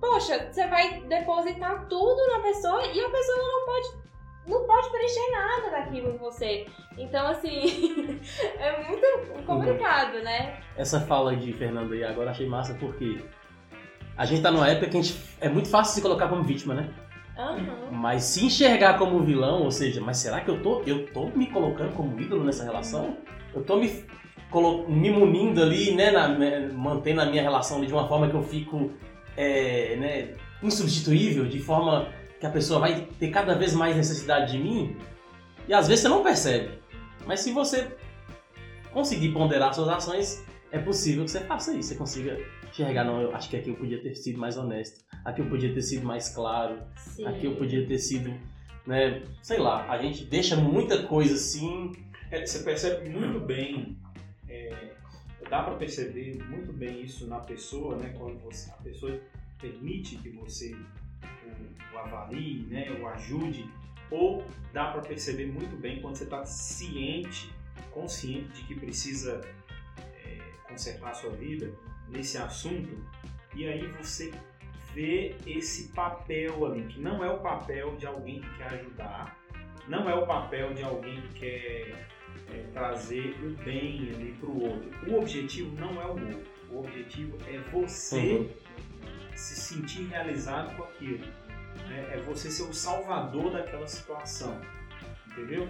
poxa, 0.00 0.48
você 0.50 0.66
vai 0.66 1.00
depositar 1.02 1.86
tudo 1.88 2.26
na 2.32 2.40
pessoa 2.40 2.84
e 2.86 3.00
a 3.00 3.10
pessoa 3.10 3.38
não 3.38 3.66
pode 3.66 4.06
não 4.46 4.64
pode 4.64 4.90
preencher 4.90 5.30
nada 5.32 5.70
daquilo 5.70 6.10
em 6.10 6.18
você. 6.18 6.66
Então, 6.96 7.26
assim, 7.26 8.20
é 8.58 8.86
muito 8.86 9.44
complicado, 9.44 10.22
né? 10.22 10.60
Essa 10.76 11.00
fala 11.00 11.34
de 11.34 11.52
Fernando 11.52 11.92
aí 11.92 12.04
agora 12.04 12.30
achei 12.30 12.46
massa 12.46 12.74
porque 12.74 13.24
a 14.16 14.24
gente 14.24 14.42
tá 14.42 14.50
numa 14.50 14.68
época 14.68 14.88
que 14.88 14.96
a 14.96 15.02
gente, 15.02 15.20
é 15.40 15.48
muito 15.48 15.68
fácil 15.68 15.94
se 15.94 16.02
colocar 16.02 16.28
como 16.28 16.42
vítima, 16.42 16.74
né? 16.74 16.88
Aham. 17.36 17.90
Mas 17.90 18.22
se 18.24 18.46
enxergar 18.46 18.98
como 18.98 19.22
vilão, 19.22 19.62
ou 19.62 19.70
seja, 19.70 20.00
mas 20.00 20.16
será 20.16 20.40
que 20.40 20.48
eu 20.48 20.62
tô, 20.62 20.80
eu 20.86 21.06
tô 21.12 21.26
me 21.26 21.46
colocando 21.48 21.94
como 21.94 22.18
ídolo 22.18 22.44
nessa 22.44 22.64
relação? 22.64 23.18
Eu 23.54 23.62
tô 23.62 23.76
me, 23.76 24.04
me 24.88 25.10
munindo 25.10 25.62
ali, 25.62 25.94
né, 25.94 26.10
na, 26.10 26.28
mantendo 26.72 27.20
a 27.20 27.26
minha 27.26 27.42
relação 27.42 27.76
ali 27.76 27.86
de 27.86 27.92
uma 27.92 28.08
forma 28.08 28.28
que 28.28 28.34
eu 28.34 28.42
fico 28.42 28.90
é, 29.36 29.96
né, 29.96 30.34
insubstituível, 30.62 31.46
de 31.46 31.58
forma 31.58 32.12
que 32.40 32.46
a 32.46 32.50
pessoa 32.50 32.80
vai 32.80 33.06
ter 33.18 33.30
cada 33.30 33.54
vez 33.54 33.74
mais 33.74 33.96
necessidade 33.96 34.52
de 34.52 34.58
mim? 34.58 34.96
E 35.68 35.74
às 35.74 35.88
vezes 35.88 36.02
você 36.02 36.08
não 36.08 36.22
percebe. 36.22 36.78
Mas 37.26 37.40
se 37.40 37.52
você 37.52 37.88
conseguir 38.92 39.32
ponderar 39.32 39.74
suas 39.74 39.88
ações, 39.88 40.44
é 40.70 40.78
possível 40.78 41.24
que 41.24 41.30
você 41.30 41.40
faça 41.40 41.74
isso. 41.74 41.90
Você 41.90 41.94
consiga 41.96 42.38
enxergar, 42.70 43.04
não, 43.04 43.20
eu 43.20 43.34
acho 43.34 43.48
que 43.48 43.56
aqui 43.56 43.70
eu 43.70 43.76
podia 43.76 44.00
ter 44.00 44.14
sido 44.14 44.38
mais 44.38 44.56
honesto, 44.56 45.04
aqui 45.24 45.40
eu 45.40 45.46
podia 45.46 45.72
ter 45.72 45.82
sido 45.82 46.04
mais 46.04 46.28
claro, 46.28 46.78
Sim. 46.96 47.26
aqui 47.26 47.46
eu 47.46 47.56
podia 47.56 47.86
ter 47.86 47.98
sido, 47.98 48.32
né, 48.86 49.22
sei 49.42 49.58
lá, 49.58 49.90
a 49.90 49.98
gente 49.98 50.24
deixa 50.24 50.56
muita 50.56 51.02
coisa 51.04 51.34
assim. 51.34 51.92
É, 52.30 52.44
você 52.44 52.58
percebe 52.60 53.08
muito 53.08 53.40
bem, 53.40 53.96
dá 55.48 55.62
para 55.62 55.76
perceber 55.76 56.42
muito 56.44 56.72
bem 56.72 57.02
isso 57.02 57.26
na 57.26 57.40
pessoa, 57.40 57.96
né? 57.96 58.14
Quando 58.18 58.38
você, 58.40 58.70
a 58.70 58.74
pessoa 58.74 59.20
permite 59.58 60.16
que 60.16 60.30
você 60.30 60.74
o, 60.74 61.94
o 61.94 61.98
avalie, 61.98 62.66
né? 62.68 62.90
O 63.00 63.06
ajude, 63.08 63.68
ou 64.10 64.44
dá 64.72 64.90
para 64.90 65.02
perceber 65.02 65.46
muito 65.46 65.76
bem 65.76 66.00
quando 66.00 66.16
você 66.16 66.24
está 66.24 66.44
ciente, 66.44 67.52
consciente 67.90 68.48
de 68.52 68.64
que 68.64 68.74
precisa 68.74 69.40
é, 70.24 70.38
consertar 70.68 71.10
a 71.10 71.14
sua 71.14 71.30
vida 71.30 71.72
nesse 72.08 72.38
assunto, 72.38 73.04
e 73.54 73.66
aí 73.66 73.86
você 73.92 74.32
vê 74.94 75.34
esse 75.46 75.88
papel 75.88 76.64
ali, 76.66 76.86
que 76.86 77.00
não 77.00 77.24
é 77.24 77.30
o 77.30 77.38
papel 77.40 77.96
de 77.96 78.06
alguém 78.06 78.40
que 78.40 78.56
quer 78.56 78.68
ajudar, 78.74 79.38
não 79.88 80.08
é 80.08 80.14
o 80.14 80.26
papel 80.26 80.74
de 80.74 80.82
alguém 80.82 81.20
que 81.22 81.40
quer 81.40 82.08
é, 82.52 82.62
trazer 82.72 83.34
o 83.42 83.50
bem 83.64 84.10
ali 84.14 84.36
para 84.40 84.48
o 84.48 84.62
outro. 84.62 84.90
O 85.10 85.18
objetivo 85.18 85.74
não 85.78 86.00
é 86.00 86.06
o 86.06 86.10
outro. 86.10 86.44
O 86.70 86.78
objetivo 86.80 87.36
é 87.48 87.58
você 87.70 88.38
Uhum. 88.38 88.48
se 89.34 89.54
sentir 89.56 90.06
realizado 90.08 90.74
com 90.76 90.82
aquilo. 90.84 91.24
né? 91.88 92.08
É 92.14 92.16
você 92.22 92.50
ser 92.50 92.62
o 92.62 92.72
salvador 92.72 93.52
daquela 93.52 93.86
situação. 93.86 94.58
Entendeu? 95.28 95.68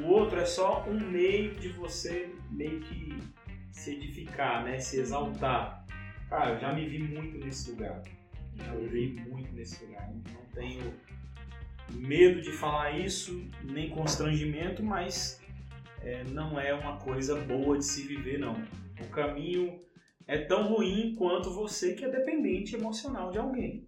O 0.00 0.04
outro 0.08 0.38
é 0.40 0.44
só 0.44 0.84
um 0.88 0.98
meio 0.98 1.54
de 1.54 1.68
você 1.68 2.34
meio 2.50 2.80
que 2.80 3.16
se 3.70 3.92
edificar, 3.92 4.64
né? 4.64 4.80
Se 4.80 4.98
exaltar. 4.98 5.86
Cara, 6.28 6.54
eu 6.54 6.60
já 6.60 6.72
me 6.72 6.88
vi 6.88 6.98
muito 6.98 7.38
nesse 7.38 7.70
lugar. 7.70 8.02
Já 8.56 8.72
me 8.72 8.86
vi 8.88 9.06
muito 9.28 9.52
nesse 9.52 9.84
lugar. 9.84 10.10
Não 10.10 10.44
tenho 10.52 10.92
medo 11.90 12.40
de 12.42 12.50
falar 12.50 12.98
isso, 12.98 13.48
nem 13.62 13.90
constrangimento, 13.90 14.82
mas 14.82 15.40
é, 16.04 16.24
não 16.24 16.58
é 16.60 16.72
uma 16.74 16.98
coisa 16.98 17.34
boa 17.40 17.78
de 17.78 17.84
se 17.84 18.02
viver, 18.06 18.38
não. 18.38 18.54
O 19.00 19.08
caminho 19.10 19.80
é 20.26 20.38
tão 20.38 20.68
ruim 20.74 21.14
quanto 21.16 21.50
você 21.50 21.94
que 21.94 22.04
é 22.04 22.08
dependente 22.10 22.74
emocional 22.76 23.30
de 23.30 23.38
alguém. 23.38 23.84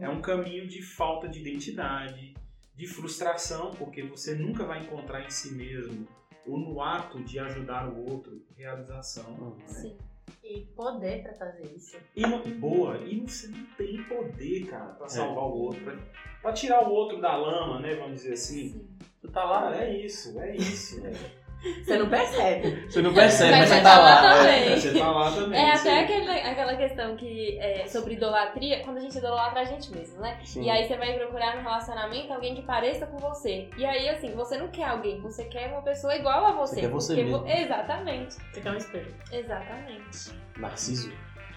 É 0.00 0.08
um 0.08 0.20
caminho 0.20 0.66
de 0.66 0.80
falta 0.82 1.28
de 1.28 1.40
identidade, 1.40 2.34
de 2.74 2.86
frustração, 2.86 3.70
porque 3.72 4.02
você 4.02 4.34
nunca 4.34 4.64
vai 4.64 4.82
encontrar 4.82 5.24
em 5.24 5.30
si 5.30 5.52
mesmo 5.54 6.06
ou 6.46 6.58
no 6.58 6.80
ato 6.80 7.22
de 7.22 7.38
ajudar 7.38 7.88
o 7.92 8.10
outro 8.10 8.42
realização. 8.56 9.54
né? 9.58 9.64
Sim. 9.66 9.96
E 10.42 10.60
poder 10.74 11.22
pra 11.22 11.34
fazer 11.34 11.64
isso. 11.76 11.96
E 12.16 12.22
não, 12.22 12.40
boa, 12.58 12.96
e 12.98 13.20
você 13.20 13.46
não 13.48 13.64
tem 13.76 14.02
poder, 14.04 14.66
cara, 14.66 14.92
pra 14.94 15.06
salvar 15.08 15.44
o 15.44 15.52
outro, 15.52 15.80
pra, 15.82 15.96
pra 16.40 16.52
tirar 16.52 16.88
o 16.88 16.92
outro 16.92 17.20
da 17.20 17.36
lama, 17.36 17.78
né? 17.80 17.94
Vamos 17.96 18.22
dizer 18.22 18.32
assim. 18.32 18.70
Sim. 18.72 18.88
Tu 19.20 19.28
tá 19.30 19.44
lá, 19.44 19.68
Ah, 19.70 19.76
é 19.84 20.04
isso, 20.04 20.40
é 20.40 20.56
isso. 20.56 21.00
né? 21.02 21.12
Você 21.62 21.98
não 21.98 22.08
percebe. 22.08 22.90
você 22.90 23.02
não 23.02 23.12
percebe, 23.12 23.50
Mas 23.50 23.60
mas, 23.60 23.68
você 23.68 23.82
tá 23.82 23.90
tá 23.90 23.98
lá 24.00 24.14
lá. 24.22 24.38
também. 24.38 24.76
Você 24.80 24.98
tá 24.98 25.10
lá 25.10 25.30
também. 25.30 25.60
É 25.70 25.76
você- 25.76 25.88
até 25.88 26.00
aquele, 26.00 26.30
aquela 26.30 26.76
questão 26.76 27.16
que 27.16 27.58
é 27.58 27.86
sobre 27.86 28.14
idolatria, 28.14 28.80
quando 28.80 28.96
a 28.96 29.00
gente 29.00 29.18
idolatra 29.18 29.60
a 29.60 29.64
gente 29.64 29.90
mesmo, 29.92 30.20
né? 30.20 30.40
Sim. 30.44 30.62
E 30.62 30.70
aí 30.70 30.86
você 30.88 30.96
vai 30.96 31.12
procurar 31.18 31.56
no 31.56 31.62
relacionamento 31.62 32.32
alguém 32.32 32.54
que 32.54 32.62
pareça 32.62 33.06
com 33.06 33.18
você. 33.18 33.68
E 33.76 33.84
aí, 33.84 34.08
assim, 34.08 34.32
você 34.34 34.56
não 34.56 34.68
quer 34.68 34.84
alguém, 34.84 35.20
você 35.20 35.44
quer 35.44 35.70
uma 35.70 35.82
pessoa 35.82 36.14
igual 36.16 36.46
a 36.46 36.52
você. 36.52 36.76
Você 36.76 36.80
quer 36.80 36.88
você 36.88 37.14
mesmo. 37.16 37.38
vo- 37.40 37.46
Exatamente, 37.46 38.34
Você 38.52 38.60
quer 38.62 38.70
um 38.70 38.76
espelho. 38.76 39.14
exatamente. 39.30 40.30
Narciso. 40.56 41.12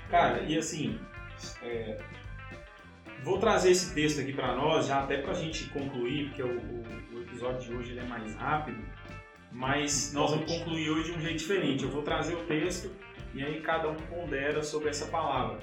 Cara, 0.10 0.42
e 0.44 0.58
assim, 0.58 1.00
é, 1.64 1.98
vou 3.24 3.40
trazer 3.40 3.72
esse 3.72 3.94
texto 3.96 4.20
aqui 4.20 4.34
pra 4.34 4.54
nós, 4.54 4.88
já 4.88 5.00
até 5.00 5.18
pra 5.18 5.34
gente 5.34 5.66
concluir, 5.70 6.28
porque 6.28 6.44
o, 6.44 6.48
o- 6.58 6.84
o 7.16 7.22
episódio 7.22 7.62
de 7.62 7.74
hoje 7.74 7.92
ele 7.92 8.02
é 8.02 8.04
mais 8.04 8.36
rápido, 8.36 8.84
mas 9.54 10.12
nós 10.14 10.32
vamos 10.32 10.52
concluir 10.52 10.90
hoje 10.90 11.12
de 11.12 11.18
um 11.18 11.22
jeito 11.22 11.38
diferente. 11.38 11.84
Eu 11.84 11.92
vou 11.92 12.02
trazer 12.02 12.34
o 12.34 12.44
texto 12.46 12.92
e 13.34 13.44
aí 13.44 13.62
cada 13.62 13.90
um 13.90 13.96
pondera 13.96 14.64
sobre 14.64 14.90
essa 14.90 15.06
palavra. 15.06 15.60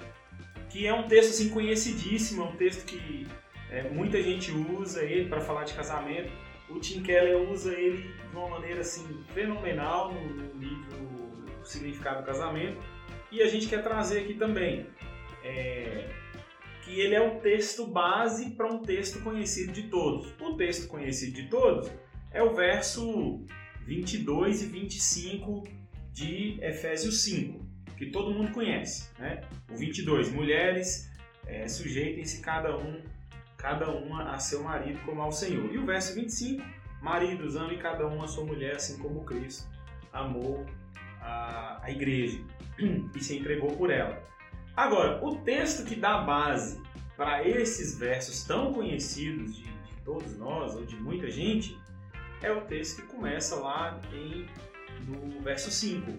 Que 0.68 0.87
é 0.87 0.94
um 0.94 1.09
texto 1.09 1.30
assim 1.30 1.50
conhecidíssimo, 1.50 2.42
é 2.42 2.44
um 2.47 2.56
texto 2.56 2.85
que 2.87 3.26
é, 3.70 3.88
muita 3.90 4.23
gente 4.23 4.52
usa 4.52 5.02
ele 5.02 5.28
para 5.28 5.40
falar 5.40 5.64
de 5.64 5.75
casamento. 5.75 6.30
O 6.68 6.78
Tim 6.78 7.02
Keller 7.02 7.50
usa 7.50 7.73
ele 7.73 8.14
de 8.30 8.37
uma 8.37 8.49
maneira 8.49 8.80
assim 8.80 9.25
fenomenal 9.35 10.12
no, 10.12 10.20
no 10.28 10.61
livro 10.61 11.44
O 11.61 11.64
Significado 11.64 12.20
do 12.20 12.26
Casamento. 12.26 12.80
E 13.32 13.42
a 13.42 13.49
gente 13.49 13.66
quer 13.66 13.82
trazer 13.82 14.20
aqui 14.20 14.35
também 14.35 14.87
é, 15.42 16.09
que 16.82 17.00
ele 17.00 17.14
é 17.14 17.20
o 17.20 17.40
texto 17.40 17.87
base 17.87 18.50
para 18.50 18.66
um 18.66 18.78
texto 18.78 19.20
conhecido 19.20 19.73
de 19.73 19.85
todos. 19.85 20.32
O 20.40 20.54
texto 20.54 20.87
conhecido 20.87 21.32
de 21.32 21.49
todos 21.49 21.90
é 22.32 22.42
o 22.42 22.54
verso 22.54 23.44
22 23.87 24.63
e 24.63 24.67
25 24.67 25.65
de 26.13 26.59
Efésios 26.61 27.23
5, 27.23 27.65
que 27.97 28.07
todo 28.07 28.33
mundo 28.33 28.53
conhece. 28.53 29.11
Né? 29.19 29.43
O 29.71 29.77
22, 29.77 30.33
mulheres, 30.33 31.11
é, 31.47 31.67
sujeitem-se 31.67 32.41
cada 32.41 32.77
um, 32.77 33.03
cada 33.57 33.91
uma 33.91 34.33
a 34.33 34.39
seu 34.39 34.63
marido 34.63 35.01
como 35.05 35.21
ao 35.21 35.33
Senhor. 35.33 35.73
E 35.73 35.79
o 35.79 35.87
verso 35.87 36.15
25, 36.15 36.63
maridos, 37.03 37.57
amem 37.57 37.79
cada 37.79 38.07
um 38.07 38.23
a 38.23 38.29
sua 38.29 38.45
mulher, 38.45 38.77
assim 38.77 38.99
como 38.99 39.25
Cristo 39.25 39.69
amou 40.13 40.67
a, 41.21 41.81
a 41.83 41.91
igreja 41.91 42.41
e 43.15 43.21
se 43.23 43.37
entregou 43.37 43.77
por 43.77 43.91
ela. 43.91 44.23
Agora, 44.77 45.25
o 45.25 45.37
texto 45.37 45.85
que 45.85 45.95
dá 45.95 46.19
base 46.19 46.81
para 47.17 47.47
esses 47.47 47.99
versos 47.99 48.45
tão 48.45 48.73
conhecidos 48.73 49.57
de, 49.57 49.65
de 49.65 49.97
todos 50.05 50.37
nós, 50.39 50.75
ou 50.75 50.85
de 50.85 50.97
muita 50.97 51.31
gente, 51.31 51.79
é 52.42 52.50
o 52.50 52.62
texto 52.62 53.02
que 53.02 53.09
começa 53.09 53.56
lá 53.56 54.00
em, 54.12 54.47
no 55.06 55.40
verso 55.40 55.70
5. 55.70 56.12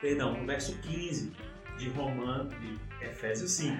Perdão, 0.00 0.36
no 0.36 0.46
verso 0.46 0.78
15 0.78 1.32
de 1.78 1.88
Romano, 1.90 2.50
de 2.50 2.78
Efésios 3.04 3.52
5. 3.52 3.76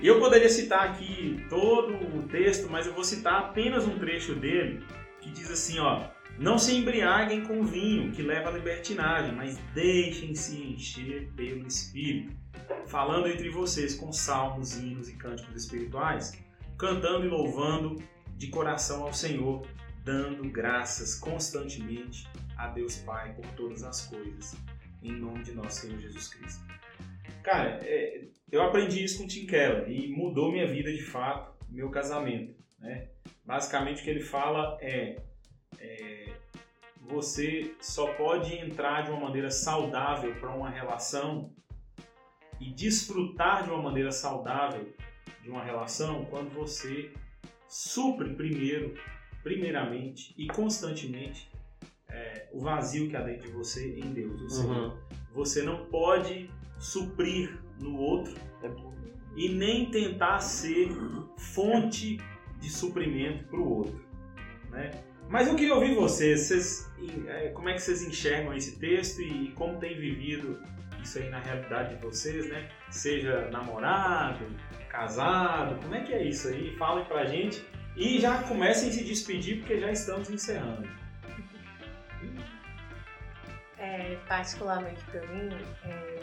E 0.00 0.06
eu 0.06 0.18
poderia 0.18 0.48
citar 0.48 0.90
aqui 0.90 1.44
todo 1.48 1.94
o 1.94 2.28
texto, 2.28 2.68
mas 2.70 2.86
eu 2.86 2.92
vou 2.92 3.04
citar 3.04 3.40
apenas 3.40 3.86
um 3.86 3.98
trecho 3.98 4.34
dele 4.34 4.84
que 5.20 5.30
diz 5.30 5.50
assim, 5.50 5.78
ó: 5.78 6.08
Não 6.38 6.58
se 6.58 6.74
embriaguem 6.74 7.42
com 7.42 7.64
vinho, 7.64 8.12
que 8.12 8.22
leva 8.22 8.50
à 8.50 8.52
libertinagem, 8.52 9.34
mas 9.34 9.56
deixem-se 9.74 10.56
encher 10.56 11.30
pelo 11.34 11.66
Espírito, 11.66 12.36
falando 12.86 13.28
entre 13.28 13.48
vocês 13.48 13.94
com 13.94 14.12
salmos, 14.12 14.76
hinos 14.76 15.08
e 15.08 15.14
cânticos 15.14 15.54
espirituais, 15.56 16.38
cantando 16.76 17.24
e 17.24 17.28
louvando 17.28 18.02
de 18.36 18.48
coração 18.48 19.04
ao 19.04 19.12
Senhor, 19.12 19.66
dando 20.04 20.48
graças 20.50 21.18
constantemente 21.18 22.28
a 22.56 22.68
Deus 22.68 22.98
Pai 22.98 23.34
por 23.34 23.46
todas 23.52 23.82
as 23.82 24.06
coisas, 24.06 24.54
em 25.02 25.12
nome 25.12 25.42
de 25.42 25.52
nosso 25.52 25.80
Senhor 25.80 25.98
Jesus 25.98 26.28
Cristo. 26.28 26.62
Cara, 27.42 27.80
é, 27.82 28.24
eu 28.52 28.62
aprendi 28.62 29.02
isso 29.02 29.18
com 29.18 29.24
o 29.24 29.26
Tim 29.26 29.46
Keller 29.46 29.90
e 29.90 30.08
mudou 30.08 30.52
minha 30.52 30.66
vida 30.66 30.92
de 30.92 31.02
fato, 31.02 31.52
meu 31.68 31.90
casamento. 31.90 32.54
Né? 32.78 33.08
Basicamente 33.44 34.00
o 34.00 34.04
que 34.04 34.10
ele 34.10 34.20
fala 34.20 34.78
é, 34.80 35.20
é 35.78 36.32
você 37.00 37.74
só 37.80 38.12
pode 38.14 38.54
entrar 38.54 39.02
de 39.02 39.10
uma 39.10 39.20
maneira 39.20 39.50
saudável 39.50 40.34
para 40.36 40.50
uma 40.54 40.70
relação 40.70 41.52
e 42.60 42.70
desfrutar 42.70 43.64
de 43.64 43.70
uma 43.70 43.82
maneira 43.82 44.10
saudável 44.10 44.92
de 45.42 45.50
uma 45.50 45.62
relação 45.62 46.24
quando 46.26 46.50
você 46.50 47.12
supre 47.68 48.34
primeiro, 48.34 48.94
primeiramente 49.44 50.34
e 50.36 50.48
constantemente 50.48 51.48
é, 52.08 52.48
o 52.52 52.58
vazio 52.60 53.08
que 53.08 53.16
há 53.16 53.20
dentro 53.20 53.46
de 53.48 53.52
você 53.52 53.96
em 53.98 54.12
Deus. 54.12 54.40
Ou 54.42 54.48
seja, 54.50 54.68
Uhum. 54.68 54.96
você 55.32 55.62
não 55.62 55.84
pode 55.86 56.50
suprir 56.78 57.56
no 57.78 57.96
outro 57.96 58.34
e 59.36 59.48
nem 59.48 59.90
tentar 59.90 60.40
ser 60.40 60.88
fonte 61.36 62.18
de 62.60 62.70
suprimento 62.70 63.44
para 63.44 63.58
o 63.60 63.68
outro. 63.78 64.04
Né? 64.70 64.90
Mas 65.28 65.48
eu 65.48 65.56
queria 65.56 65.74
ouvir 65.74 65.94
vocês, 65.94 66.40
vocês, 66.42 66.90
eh, 67.26 67.48
como 67.54 67.68
é 67.68 67.74
que 67.74 67.80
vocês 67.80 68.02
enxergam 68.02 68.54
esse 68.54 68.78
texto 68.78 69.20
e 69.22 69.52
como 69.52 69.78
tem 69.78 69.96
vivido 69.98 70.60
isso 71.02 71.18
aí 71.18 71.28
na 71.30 71.40
realidade 71.40 71.96
de 71.96 72.02
vocês, 72.02 72.48
né? 72.48 72.68
Seja 72.90 73.48
namorado, 73.50 74.44
casado, 74.88 75.80
como 75.82 75.94
é 75.94 76.02
que 76.02 76.12
é 76.12 76.22
isso 76.26 76.48
aí? 76.48 76.74
Falem 76.76 77.04
pra 77.06 77.24
gente 77.24 77.64
e 77.96 78.20
já 78.20 78.42
comecem 78.44 78.88
a 78.88 78.92
se 78.92 79.04
despedir 79.04 79.58
porque 79.60 79.80
já 79.80 79.90
estamos 79.90 80.28
encerrando. 80.30 80.88
É, 83.78 84.16
particularmente 84.26 85.02
pra 85.04 85.20
mim, 85.26 85.48
é, 85.84 86.20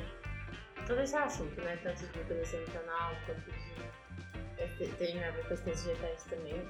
todo 0.85 1.01
esse 1.01 1.15
assunto, 1.15 1.61
né? 1.61 1.77
Tanto 1.83 1.99
de 1.99 2.07
dependência 2.07 2.57
emocional 2.57 3.15
quanto 3.25 3.51
de. 3.51 4.87
tem 4.97 5.23
a 5.23 5.31
ver 5.31 5.47
com 5.47 5.53
as 5.53 6.23
também. 6.25 6.67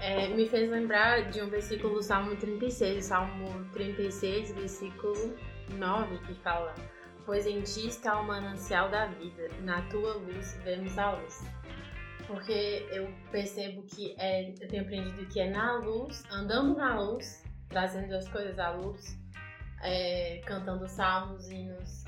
é, 0.00 0.28
me 0.28 0.48
fez 0.48 0.70
lembrar 0.70 1.30
de 1.30 1.42
um 1.42 1.48
versículo 1.48 1.94
do 1.94 2.02
Salmo 2.02 2.34
36, 2.36 3.04
o 3.04 3.08
Salmo 3.08 3.64
36, 3.72 4.52
versículo 4.52 5.36
9, 5.70 6.18
que 6.26 6.34
fala: 6.42 6.74
Pois 7.26 7.46
em 7.46 7.60
ti 7.62 7.88
está 7.88 8.18
o 8.20 8.24
manancial 8.24 8.88
da 8.90 9.06
vida, 9.06 9.48
na 9.62 9.82
tua 9.82 10.14
luz 10.14 10.58
vemos 10.64 10.96
a 10.98 11.12
luz. 11.12 11.44
Porque 12.28 12.86
eu 12.92 13.12
percebo 13.32 13.82
que 13.84 14.14
é, 14.18 14.50
eu 14.60 14.68
tenho 14.68 14.82
aprendido 14.82 15.26
que 15.28 15.40
é 15.40 15.50
na 15.50 15.78
luz, 15.78 16.22
andando 16.30 16.76
na 16.76 17.00
luz, 17.00 17.42
trazendo 17.70 18.14
as 18.14 18.28
coisas 18.28 18.58
à 18.58 18.70
luz, 18.70 19.18
é, 19.82 20.40
cantando 20.44 20.86
salmos, 20.86 21.48
hinos, 21.48 22.04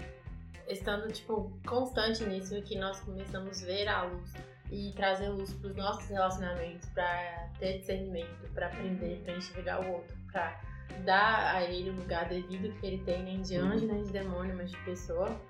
estando 0.68 1.10
tipo 1.10 1.58
constante 1.66 2.22
nisso 2.24 2.60
que 2.62 2.78
nós 2.78 3.00
começamos 3.00 3.62
a 3.62 3.66
ver 3.66 3.88
a 3.88 4.02
luz 4.04 4.34
e 4.70 4.92
trazer 4.94 5.30
luz 5.30 5.54
para 5.54 5.70
os 5.70 5.76
nossos 5.76 6.08
relacionamentos, 6.08 6.88
para 6.90 7.48
ter 7.58 7.78
discernimento, 7.78 8.48
para 8.54 8.66
aprender, 8.66 9.22
para 9.24 9.36
enxergar 9.36 9.80
o 9.80 9.92
outro, 9.94 10.16
para 10.30 10.60
dar 11.06 11.56
a 11.56 11.64
ele 11.64 11.90
o 11.90 11.94
lugar 11.94 12.28
devido 12.28 12.72
que 12.78 12.86
ele 12.86 13.04
tem, 13.04 13.22
nem 13.22 13.40
de 13.40 13.56
anjo, 13.56 13.86
nem 13.86 14.04
de 14.04 14.12
demônio, 14.12 14.54
mas 14.54 14.70
de 14.70 14.76
pessoa. 14.84 15.40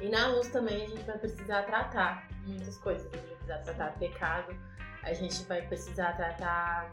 E 0.00 0.08
na 0.08 0.28
luz 0.28 0.48
também 0.48 0.84
a 0.84 0.88
gente 0.88 1.02
vai 1.02 1.18
precisar 1.18 1.62
tratar 1.62 2.28
muitas 2.46 2.78
coisas. 2.78 3.06
A 3.12 3.16
gente 3.16 3.26
vai 3.26 3.36
precisar 3.36 3.58
tratar 3.58 3.98
pecado, 3.98 4.56
a 5.02 5.12
gente 5.12 5.44
vai 5.44 5.62
precisar 5.62 6.12
tratar 6.14 6.90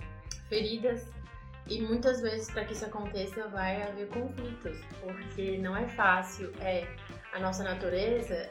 feridas. 0.49 1.07
E 1.69 1.81
muitas 1.81 2.21
vezes, 2.21 2.49
para 2.49 2.63
que 2.63 2.73
isso 2.73 2.85
aconteça, 2.85 3.47
vai 3.49 3.83
haver 3.83 4.07
conflitos, 4.07 4.77
porque 5.01 5.57
não 5.57 5.75
é 5.75 5.87
fácil. 5.89 6.53
É 6.61 6.87
a 7.33 7.39
nossa 7.39 7.63
natureza 7.63 8.49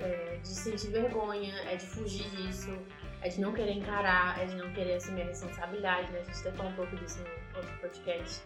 é 0.00 0.38
de 0.42 0.48
sentir 0.48 0.88
vergonha, 0.88 1.54
é 1.70 1.76
de 1.76 1.86
fugir 1.86 2.28
disso, 2.30 2.76
é 3.20 3.28
de 3.28 3.40
não 3.40 3.52
querer 3.52 3.72
encarar, 3.72 4.40
é 4.40 4.46
de 4.46 4.56
não 4.56 4.72
querer 4.72 4.94
assumir 4.94 5.22
a 5.22 5.26
responsabilidade, 5.26 6.10
né? 6.10 6.20
A 6.20 6.24
gente 6.24 6.40
até 6.40 6.52
falou 6.52 6.72
um 6.72 6.74
pouco 6.74 6.96
disso 6.96 7.18
no 7.20 7.58
outro 7.58 7.78
podcast. 7.80 8.42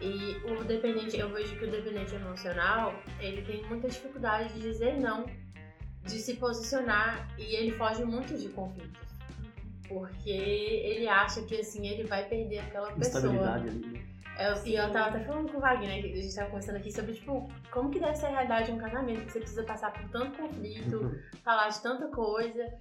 E 0.00 0.36
o 0.44 0.62
dependente, 0.64 1.18
eu 1.18 1.28
vejo 1.32 1.56
que 1.56 1.64
o 1.64 1.70
dependente 1.70 2.14
emocional, 2.14 2.94
ele 3.18 3.42
tem 3.42 3.64
muita 3.66 3.88
dificuldade 3.88 4.54
de 4.54 4.60
dizer 4.60 4.98
não, 5.00 5.26
de 6.04 6.18
se 6.18 6.34
posicionar 6.34 7.28
e 7.36 7.56
ele 7.56 7.72
foge 7.72 8.04
muito 8.04 8.36
de 8.36 8.48
conflitos. 8.50 9.08
Porque 9.88 10.30
ele 10.30 11.08
acha 11.08 11.42
que 11.42 11.56
assim 11.60 11.86
ele 11.88 12.04
vai 12.04 12.28
perder 12.28 12.58
aquela 12.58 12.92
pessoa. 12.92 13.54
Ali. 13.54 13.70
né? 13.70 14.08
Eu, 14.38 14.64
e 14.64 14.76
eu 14.76 14.92
tava 14.92 15.08
até 15.08 15.24
falando 15.24 15.50
com 15.50 15.58
o 15.58 15.60
Wagner, 15.60 15.88
né, 15.88 16.00
que 16.00 16.12
a 16.12 16.22
gente 16.22 16.34
tava 16.34 16.48
conversando 16.48 16.76
aqui 16.76 16.92
sobre, 16.92 17.12
tipo, 17.12 17.50
como 17.72 17.90
que 17.90 17.98
deve 17.98 18.14
ser 18.14 18.26
a 18.26 18.30
realidade 18.30 18.66
de 18.66 18.72
um 18.72 18.78
casamento, 18.78 19.26
que 19.26 19.32
você 19.32 19.40
precisa 19.40 19.64
passar 19.64 19.92
por 19.92 20.08
tanto 20.10 20.38
conflito, 20.38 21.20
falar 21.42 21.68
de 21.70 21.82
tanta 21.82 22.06
coisa. 22.06 22.72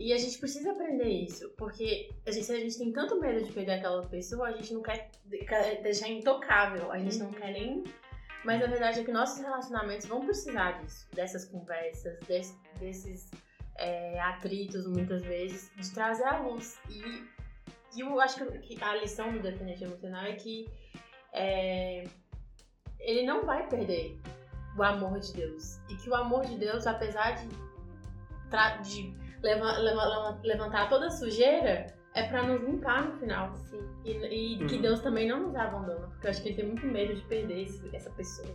E 0.00 0.12
a 0.14 0.18
gente 0.18 0.38
precisa 0.38 0.72
aprender 0.72 1.08
isso, 1.08 1.50
porque 1.58 2.08
a 2.26 2.30
gente, 2.30 2.46
se 2.46 2.52
a 2.52 2.58
gente 2.58 2.78
tem 2.78 2.90
tanto 2.90 3.20
medo 3.20 3.44
de 3.44 3.52
perder 3.52 3.72
aquela 3.72 4.06
pessoa, 4.06 4.48
a 4.48 4.52
gente 4.52 4.72
não 4.72 4.80
quer 4.82 5.10
de- 5.26 5.44
quer 5.44 5.82
deixar 5.82 6.08
intocável, 6.08 6.90
a 6.90 6.98
gente 6.98 7.18
não 7.18 7.30
quer 7.30 7.52
nem. 7.52 7.84
Mas 8.42 8.62
a 8.62 8.66
verdade 8.66 9.00
é 9.00 9.04
que 9.04 9.12
nossos 9.12 9.38
relacionamentos 9.40 10.06
vão 10.06 10.20
precisar 10.24 10.80
disso, 10.80 11.06
dessas 11.12 11.44
conversas, 11.44 12.18
des- 12.26 12.56
desses 12.78 13.30
é, 13.76 14.18
atritos, 14.20 14.86
muitas 14.86 15.22
vezes, 15.22 15.70
de 15.76 15.90
trazer 15.92 16.24
à 16.24 16.38
luz. 16.38 16.78
E, 16.88 17.02
e 17.94 18.00
eu 18.00 18.18
acho 18.20 18.36
que 18.62 18.82
a 18.82 18.94
lição 18.96 19.30
do 19.32 19.40
dependente 19.40 19.84
emocional 19.84 20.24
é 20.24 20.32
que 20.34 20.66
é, 21.32 22.04
ele 22.98 23.26
não 23.26 23.44
vai 23.44 23.68
perder 23.68 24.18
o 24.78 24.82
amor 24.82 25.18
de 25.20 25.32
Deus. 25.34 25.78
E 25.90 25.96
que 25.96 26.08
o 26.08 26.14
amor 26.14 26.46
de 26.46 26.56
Deus, 26.56 26.86
apesar 26.86 27.32
de, 27.32 27.48
de 28.88 29.29
leva- 29.42 29.78
leva- 29.78 30.04
leva- 30.04 30.40
levantar 30.42 30.88
toda 30.88 31.06
a 31.06 31.10
sujeira, 31.10 31.86
é 32.14 32.22
pra 32.24 32.42
nos 32.42 32.62
limpar 32.62 33.04
no 33.04 33.18
final. 33.18 33.54
Sim. 33.56 33.80
E, 34.04 34.10
e 34.10 34.66
que 34.66 34.76
Uhum. 34.76 34.82
Deus 34.82 35.00
também 35.00 35.28
não 35.28 35.40
nos 35.40 35.54
abandona, 35.56 36.06
porque 36.08 36.26
eu 36.26 36.30
acho 36.30 36.42
que 36.42 36.48
ele 36.48 36.56
tem 36.56 36.66
muito 36.66 36.86
medo 36.86 37.14
de 37.14 37.22
perder 37.22 37.62
esse- 37.62 37.88
essa 37.94 38.10
pessoa. 38.10 38.48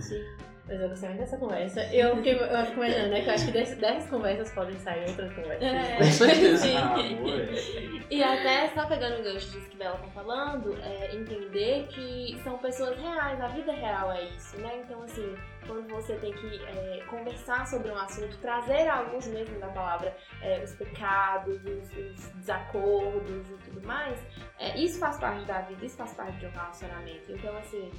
Sim. 0.00 0.24
Mas 0.68 0.80
eu 0.80 0.88
gostei 0.88 1.08
muito 1.10 1.20
dessa 1.20 1.36
conversa. 1.36 1.80
Eu 1.94 2.16
fiquei, 2.16 2.34
eu 2.34 2.66
fico 2.66 2.78
imaginando, 2.78 3.10
né? 3.10 3.20
Que 3.20 3.28
eu 3.28 3.34
acho 3.34 3.46
que 3.46 3.52
desse- 3.52 3.76
dessas 3.76 4.10
conversas 4.10 4.52
podem 4.52 4.76
sair 4.80 5.08
outras 5.08 5.32
conversas. 5.32 5.62
É. 5.62 5.96
Com 5.96 6.04
certeza. 6.04 6.56
Sim. 6.56 6.76
Ah, 6.76 6.96
é. 6.98 8.06
E 8.10 8.22
até 8.24 8.68
só 8.70 8.84
pegando 8.86 9.20
o 9.20 9.22
gancho 9.22 9.48
disso 9.50 9.70
que 9.70 9.76
Bela 9.76 9.96
tá 9.96 10.08
falando, 10.08 10.76
é 10.82 11.14
entender 11.14 11.86
que 11.88 12.36
são 12.42 12.58
pessoas 12.58 12.98
reais, 12.98 13.40
a 13.40 13.46
vida 13.48 13.70
real 13.72 14.10
é 14.10 14.24
isso, 14.24 14.58
né? 14.60 14.82
Então, 14.84 15.02
assim, 15.04 15.36
quando 15.66 15.88
você 15.88 16.16
tem 16.16 16.32
que 16.32 16.62
é, 16.64 17.04
conversar 17.08 17.66
sobre 17.66 17.90
um 17.90 17.96
assunto, 17.96 18.36
trazer 18.38 18.86
luz 19.12 19.26
mesmo 19.28 19.58
da 19.58 19.68
palavra 19.68 20.16
é, 20.42 20.62
os 20.62 20.72
pecados, 20.74 21.64
os, 21.64 21.96
os 21.96 22.28
desacordos 22.34 23.50
e 23.50 23.56
tudo 23.64 23.86
mais, 23.86 24.18
é, 24.58 24.76
isso 24.78 24.98
faz 24.98 25.18
parte 25.18 25.44
da 25.44 25.62
vida, 25.62 25.84
isso 25.84 25.96
faz 25.96 26.12
parte 26.14 26.36
de 26.38 26.46
um 26.46 26.50
relacionamento. 26.50 27.32
Então, 27.32 27.56
assim, 27.58 27.90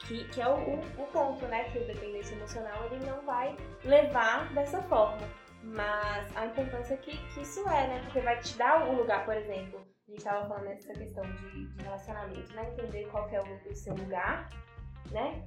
que, 0.00 0.24
que 0.28 0.40
é 0.40 0.48
o, 0.48 0.54
o, 0.54 0.80
o 0.98 1.06
ponto, 1.12 1.46
né? 1.46 1.64
Que 1.64 1.78
o 1.78 1.86
dependente 1.86 2.32
emocional 2.32 2.86
ele 2.86 3.04
não 3.04 3.24
vai 3.24 3.56
levar 3.84 4.52
dessa 4.52 4.82
forma. 4.82 5.26
Mas 5.62 6.36
a 6.36 6.46
importância 6.46 6.96
que, 6.98 7.16
que 7.28 7.40
isso 7.40 7.60
é, 7.68 7.88
né? 7.88 8.00
Porque 8.04 8.20
vai 8.20 8.38
te 8.38 8.56
dar 8.56 8.86
um 8.88 8.96
lugar, 8.96 9.24
por 9.24 9.34
exemplo, 9.34 9.84
a 10.06 10.10
gente 10.10 10.22
tava 10.22 10.46
falando 10.46 10.66
nessa 10.66 10.92
questão 10.92 11.24
de, 11.24 11.66
de 11.66 11.82
relacionamento, 11.82 12.54
né? 12.54 12.70
Entender 12.72 13.08
qual 13.10 13.28
é 13.30 13.40
o, 13.40 13.68
o 13.68 13.74
seu 13.74 13.94
lugar, 13.94 14.48
né? 15.10 15.42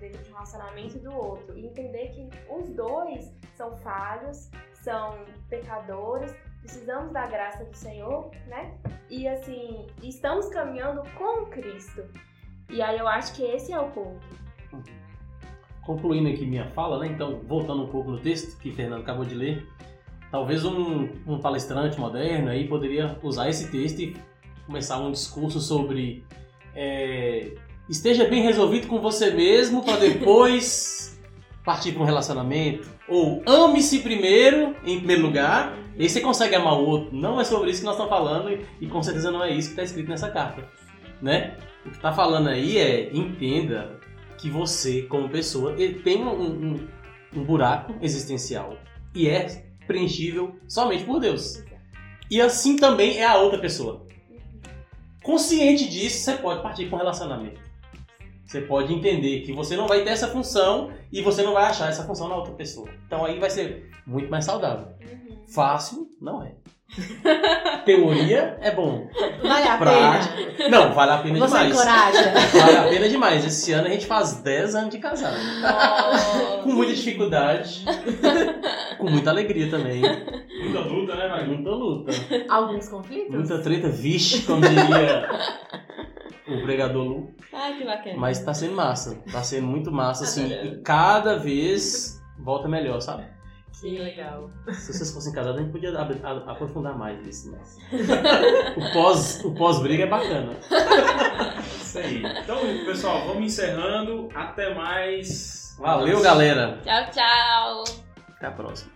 Dentro 0.00 0.22
de 0.22 0.30
um 0.30 0.34
relacionamento 0.34 0.98
do 0.98 1.14
outro. 1.14 1.56
E 1.56 1.66
entender 1.66 2.08
que 2.08 2.28
os 2.50 2.68
dois 2.70 3.32
são 3.54 3.76
falhos, 3.78 4.50
são 4.74 5.18
pecadores, 5.48 6.34
precisamos 6.60 7.12
da 7.12 7.26
graça 7.26 7.64
do 7.64 7.74
Senhor, 7.74 8.30
né? 8.46 8.76
E 9.08 9.26
assim, 9.28 9.86
estamos 10.02 10.48
caminhando 10.48 11.02
com 11.16 11.46
Cristo. 11.46 12.04
E 12.68 12.82
aí 12.82 12.98
eu 12.98 13.06
acho 13.06 13.34
que 13.34 13.42
esse 13.42 13.72
é 13.72 13.78
o 13.78 13.90
ponto. 13.90 14.26
Concluindo 15.82 16.28
aqui 16.28 16.44
minha 16.44 16.68
fala, 16.70 16.98
né? 16.98 17.06
Então, 17.06 17.40
voltando 17.46 17.84
um 17.84 17.88
pouco 17.88 18.10
no 18.10 18.18
texto 18.18 18.58
que 18.58 18.72
Fernando 18.72 19.02
acabou 19.02 19.24
de 19.24 19.34
ler, 19.34 19.66
talvez 20.30 20.64
um, 20.64 21.08
um 21.26 21.38
palestrante 21.38 21.98
moderno 21.98 22.50
aí 22.50 22.66
poderia 22.66 23.18
usar 23.22 23.48
esse 23.48 23.70
texto 23.70 24.00
e 24.00 24.16
começar 24.66 24.98
um 24.98 25.12
discurso 25.12 25.60
sobre 25.60 26.24
é, 26.74 27.54
esteja 27.88 28.24
bem 28.24 28.42
resolvido 28.42 28.86
com 28.88 29.00
você 29.00 29.30
mesmo 29.30 29.82
para 29.84 29.96
depois 29.96 31.18
partir 31.64 31.92
para 31.92 32.02
um 32.02 32.06
relacionamento. 32.06 32.88
Ou 33.08 33.42
ame-se 33.46 34.00
primeiro, 34.00 34.74
em 34.84 34.98
primeiro 34.98 35.22
lugar, 35.22 35.76
e 35.96 36.02
aí 36.02 36.08
você 36.08 36.20
consegue 36.20 36.54
amar 36.54 36.74
o 36.74 36.84
outro. 36.84 37.14
Não 37.16 37.40
é 37.40 37.44
sobre 37.44 37.70
isso 37.70 37.80
que 37.80 37.86
nós 37.86 37.94
estamos 37.94 38.10
falando 38.10 38.50
e, 38.50 38.64
e 38.80 38.86
com 38.88 39.02
certeza 39.02 39.30
não 39.30 39.42
é 39.42 39.50
isso 39.52 39.68
que 39.68 39.72
está 39.72 39.82
escrito 39.84 40.08
nessa 40.08 40.28
carta, 40.30 40.68
né? 41.22 41.56
O 41.84 41.90
que 41.90 41.96
está 41.96 42.12
falando 42.12 42.48
aí 42.48 42.78
é 42.78 43.10
entenda 43.16 43.98
que 44.38 44.50
você, 44.50 45.02
como 45.02 45.28
pessoa, 45.28 45.74
tem 46.02 46.22
um, 46.22 46.30
um- 46.74 46.88
um 47.34 47.44
buraco 47.44 47.94
existencial 48.02 48.76
e 49.14 49.28
é 49.28 49.64
preenchível 49.86 50.56
somente 50.68 51.04
por 51.04 51.20
Deus. 51.20 51.62
E 52.30 52.40
assim 52.40 52.76
também 52.76 53.18
é 53.18 53.24
a 53.24 53.36
outra 53.36 53.58
pessoa. 53.58 54.04
Consciente 55.22 55.88
disso, 55.88 56.18
você 56.24 56.32
pode 56.36 56.62
partir 56.62 56.86
para 56.86 56.96
um 56.96 56.98
relacionamento. 56.98 57.60
Você 58.46 58.60
pode 58.60 58.94
entender 58.94 59.40
que 59.40 59.52
você 59.52 59.76
não 59.76 59.88
vai 59.88 60.02
ter 60.04 60.10
essa 60.10 60.28
função 60.28 60.90
e 61.12 61.20
você 61.20 61.42
não 61.42 61.52
vai 61.52 61.64
achar 61.64 61.88
essa 61.88 62.04
função 62.04 62.28
na 62.28 62.36
outra 62.36 62.52
pessoa. 62.54 62.88
Então 63.06 63.24
aí 63.24 63.40
vai 63.40 63.50
ser 63.50 63.90
muito 64.06 64.30
mais 64.30 64.44
saudável. 64.44 64.86
Uhum. 65.02 65.36
Fácil, 65.48 66.06
não 66.20 66.42
é. 66.44 66.52
Teoria 67.84 68.56
é 68.60 68.70
bom. 68.70 69.08
Vale 69.42 69.68
a 69.68 69.76
Prática. 69.76 70.34
pena. 70.56 70.68
Não, 70.68 70.92
vale 70.94 71.10
a 71.12 71.18
pena 71.18 71.38
Você 71.40 71.58
demais. 71.58 71.74
encoraja. 71.74 72.32
Vale 72.60 72.76
a 72.76 72.82
pena 72.84 73.08
demais. 73.08 73.44
Esse 73.44 73.72
ano 73.72 73.88
a 73.88 73.90
gente 73.90 74.06
faz 74.06 74.34
10 74.40 74.74
anos 74.76 74.90
de 74.90 74.98
casado. 74.98 75.36
Nossa. 75.60 76.62
Com 76.62 76.70
muita 76.70 76.94
dificuldade. 76.94 77.84
com 78.98 79.10
muita 79.10 79.30
alegria 79.30 79.68
também. 79.68 80.00
Muita 80.00 80.80
luta, 80.80 81.16
né, 81.16 81.28
Wagner? 81.28 81.48
Muita 81.48 81.70
luta. 81.70 82.12
Alguns 82.48 82.88
conflitos? 82.88 83.34
Muita 83.34 83.58
treta, 83.58 83.88
vixe, 83.88 84.42
como 84.42 84.60
diria 84.60 85.28
o 86.48 86.62
pregador 86.62 87.04
Lu. 87.04 87.34
Ai, 87.52 87.76
que 87.78 87.84
bacana. 87.84 88.16
Mas 88.18 88.40
tá 88.44 88.54
sendo 88.54 88.74
massa. 88.74 89.16
Tá 89.30 89.42
sendo 89.42 89.66
muito 89.66 89.90
massa, 89.92 90.24
assim. 90.24 90.46
E 90.50 90.80
cada 90.82 91.38
vez 91.38 92.22
volta 92.38 92.68
melhor, 92.68 93.00
sabe? 93.00 93.24
Que 93.80 93.98
legal. 93.98 94.50
Se 94.72 94.92
vocês 94.92 95.12
fossem 95.12 95.32
casados, 95.34 95.60
a 95.60 95.62
gente 95.62 95.72
podia 95.72 95.92
aprofundar 96.46 96.96
mais 96.96 97.26
isso, 97.26 97.52
mas... 97.52 97.76
o 98.76 98.92
pós- 98.94 99.44
o 99.44 99.54
pós-briga 99.54 100.04
é 100.04 100.06
bacana. 100.06 100.56
Isso 101.78 101.98
aí. 101.98 102.22
Então, 102.42 102.58
pessoal, 102.86 103.26
vamos 103.26 103.44
encerrando. 103.44 104.28
Até 104.34 104.74
mais. 104.74 105.76
Valeu, 105.78 106.22
galera. 106.22 106.80
Tchau, 106.82 107.10
tchau. 107.10 107.84
Até 108.36 108.46
a 108.46 108.50
próxima. 108.50 108.92